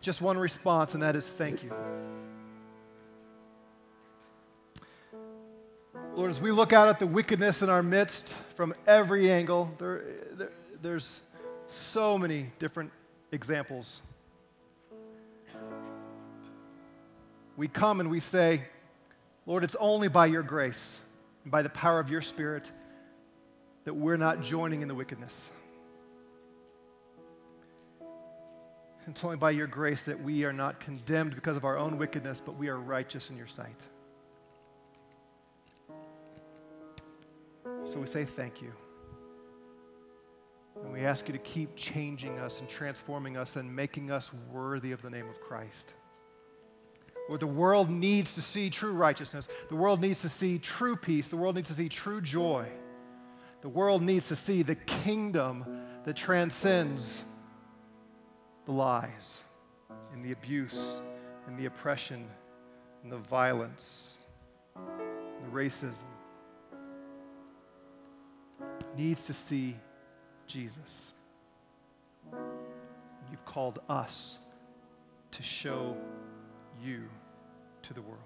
just 0.00 0.20
one 0.20 0.38
response, 0.38 0.94
and 0.94 1.02
that 1.02 1.16
is 1.16 1.28
thank 1.28 1.64
you. 1.64 1.74
Lord, 6.14 6.30
as 6.30 6.40
we 6.40 6.52
look 6.52 6.72
out 6.72 6.86
at 6.86 7.00
the 7.00 7.08
wickedness 7.08 7.60
in 7.62 7.68
our 7.68 7.82
midst 7.82 8.36
from 8.54 8.72
every 8.86 9.32
angle, 9.32 9.74
there, 9.78 10.04
there, 10.30 10.52
there's 10.80 11.22
so 11.66 12.16
many 12.16 12.52
different 12.60 12.92
examples. 13.32 14.02
We 17.60 17.68
come 17.68 18.00
and 18.00 18.08
we 18.08 18.20
say, 18.20 18.62
Lord, 19.44 19.64
it's 19.64 19.76
only 19.78 20.08
by 20.08 20.24
your 20.24 20.42
grace 20.42 20.98
and 21.42 21.52
by 21.52 21.60
the 21.60 21.68
power 21.68 22.00
of 22.00 22.08
your 22.08 22.22
Spirit 22.22 22.72
that 23.84 23.92
we're 23.92 24.16
not 24.16 24.40
joining 24.40 24.80
in 24.80 24.88
the 24.88 24.94
wickedness. 24.94 25.52
It's 29.06 29.22
only 29.22 29.36
by 29.36 29.50
your 29.50 29.66
grace 29.66 30.04
that 30.04 30.22
we 30.22 30.46
are 30.46 30.54
not 30.54 30.80
condemned 30.80 31.34
because 31.34 31.54
of 31.58 31.66
our 31.66 31.76
own 31.76 31.98
wickedness, 31.98 32.40
but 32.42 32.56
we 32.56 32.68
are 32.68 32.78
righteous 32.78 33.28
in 33.28 33.36
your 33.36 33.46
sight. 33.46 33.84
So 37.84 38.00
we 38.00 38.06
say 38.06 38.24
thank 38.24 38.62
you. 38.62 38.72
And 40.82 40.94
we 40.94 41.00
ask 41.00 41.28
you 41.28 41.34
to 41.34 41.38
keep 41.40 41.76
changing 41.76 42.38
us 42.38 42.60
and 42.60 42.70
transforming 42.70 43.36
us 43.36 43.56
and 43.56 43.76
making 43.76 44.10
us 44.10 44.30
worthy 44.50 44.92
of 44.92 45.02
the 45.02 45.10
name 45.10 45.28
of 45.28 45.42
Christ. 45.42 45.92
Lord, 47.30 47.38
the 47.38 47.46
world 47.46 47.88
needs 47.88 48.34
to 48.34 48.42
see 48.42 48.70
true 48.70 48.92
righteousness. 48.92 49.48
The 49.68 49.76
world 49.76 50.00
needs 50.00 50.20
to 50.22 50.28
see 50.28 50.58
true 50.58 50.96
peace. 50.96 51.28
The 51.28 51.36
world 51.36 51.54
needs 51.54 51.68
to 51.68 51.74
see 51.74 51.88
true 51.88 52.20
joy. 52.20 52.66
The 53.60 53.68
world 53.68 54.02
needs 54.02 54.26
to 54.28 54.34
see 54.34 54.64
the 54.64 54.74
kingdom 54.74 55.64
that 56.04 56.16
transcends 56.16 57.22
the 58.64 58.72
lies 58.72 59.44
and 60.12 60.24
the 60.24 60.32
abuse 60.32 61.02
and 61.46 61.56
the 61.56 61.66
oppression 61.66 62.26
and 63.04 63.12
the 63.12 63.18
violence 63.18 64.18
the 64.74 65.50
racism, 65.52 66.02
needs 68.96 69.26
to 69.26 69.32
see 69.32 69.76
Jesus. 70.48 71.14
You've 73.30 73.44
called 73.44 73.78
us 73.88 74.38
to 75.30 75.44
show 75.44 75.96
you 76.82 77.08
to 77.82 77.94
the 77.94 78.02
world. 78.02 78.18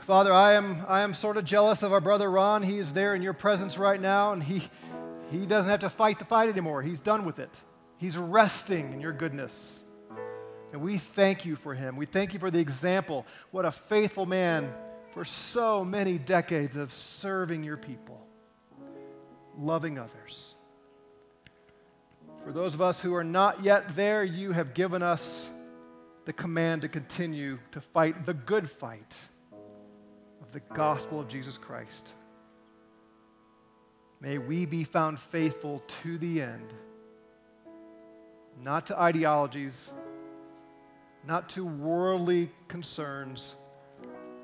Father, 0.00 0.32
I 0.32 0.52
am, 0.52 0.84
I 0.86 1.00
am 1.00 1.14
sort 1.14 1.38
of 1.38 1.46
jealous 1.46 1.82
of 1.82 1.92
our 1.92 2.00
brother 2.00 2.30
Ron. 2.30 2.62
He 2.62 2.76
is 2.76 2.92
there 2.92 3.14
in 3.14 3.22
your 3.22 3.32
presence 3.32 3.78
right 3.78 3.98
now, 4.00 4.32
and 4.32 4.42
he, 4.42 4.68
he 5.30 5.46
doesn't 5.46 5.70
have 5.70 5.80
to 5.80 5.88
fight 5.88 6.18
the 6.18 6.26
fight 6.26 6.50
anymore. 6.50 6.82
He's 6.82 7.00
done 7.00 7.24
with 7.24 7.38
it. 7.38 7.58
He's 7.96 8.18
resting 8.18 8.92
in 8.92 9.00
your 9.00 9.12
goodness. 9.12 9.82
And 10.72 10.82
we 10.82 10.98
thank 10.98 11.46
you 11.46 11.56
for 11.56 11.72
him. 11.72 11.96
We 11.96 12.04
thank 12.04 12.34
you 12.34 12.38
for 12.38 12.50
the 12.50 12.58
example. 12.58 13.24
What 13.50 13.64
a 13.64 13.72
faithful 13.72 14.26
man 14.26 14.74
for 15.12 15.24
so 15.24 15.84
many 15.84 16.18
decades 16.18 16.76
of 16.76 16.92
serving 16.92 17.64
your 17.64 17.76
people, 17.76 18.26
loving 19.56 19.98
others. 19.98 20.54
For 22.44 22.52
those 22.52 22.74
of 22.74 22.82
us 22.82 23.00
who 23.00 23.14
are 23.14 23.24
not 23.24 23.64
yet 23.64 23.96
there, 23.96 24.22
you 24.22 24.52
have 24.52 24.74
given 24.74 25.02
us 25.02 25.50
the 26.26 26.32
command 26.32 26.82
to 26.82 26.88
continue 26.88 27.58
to 27.72 27.80
fight 27.80 28.26
the 28.26 28.34
good 28.34 28.70
fight 28.70 29.16
of 30.42 30.52
the 30.52 30.60
gospel 30.60 31.18
of 31.18 31.28
Jesus 31.28 31.56
Christ. 31.56 32.12
May 34.20 34.38
we 34.38 34.66
be 34.66 34.84
found 34.84 35.18
faithful 35.18 35.82
to 36.02 36.18
the 36.18 36.42
end, 36.42 36.72
not 38.62 38.86
to 38.86 38.98
ideologies, 38.98 39.92
not 41.26 41.48
to 41.50 41.64
worldly 41.64 42.50
concerns 42.68 43.54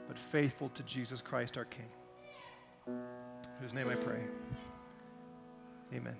but 0.08 0.18
faithful 0.18 0.70
to 0.70 0.82
Jesus 0.82 1.20
Christ 1.22 1.56
our 1.56 1.66
King. 1.66 1.88
In 2.88 2.94
whose 3.60 3.72
name 3.72 3.88
I 3.88 3.94
pray. 3.94 4.22
Amen. 5.94 6.16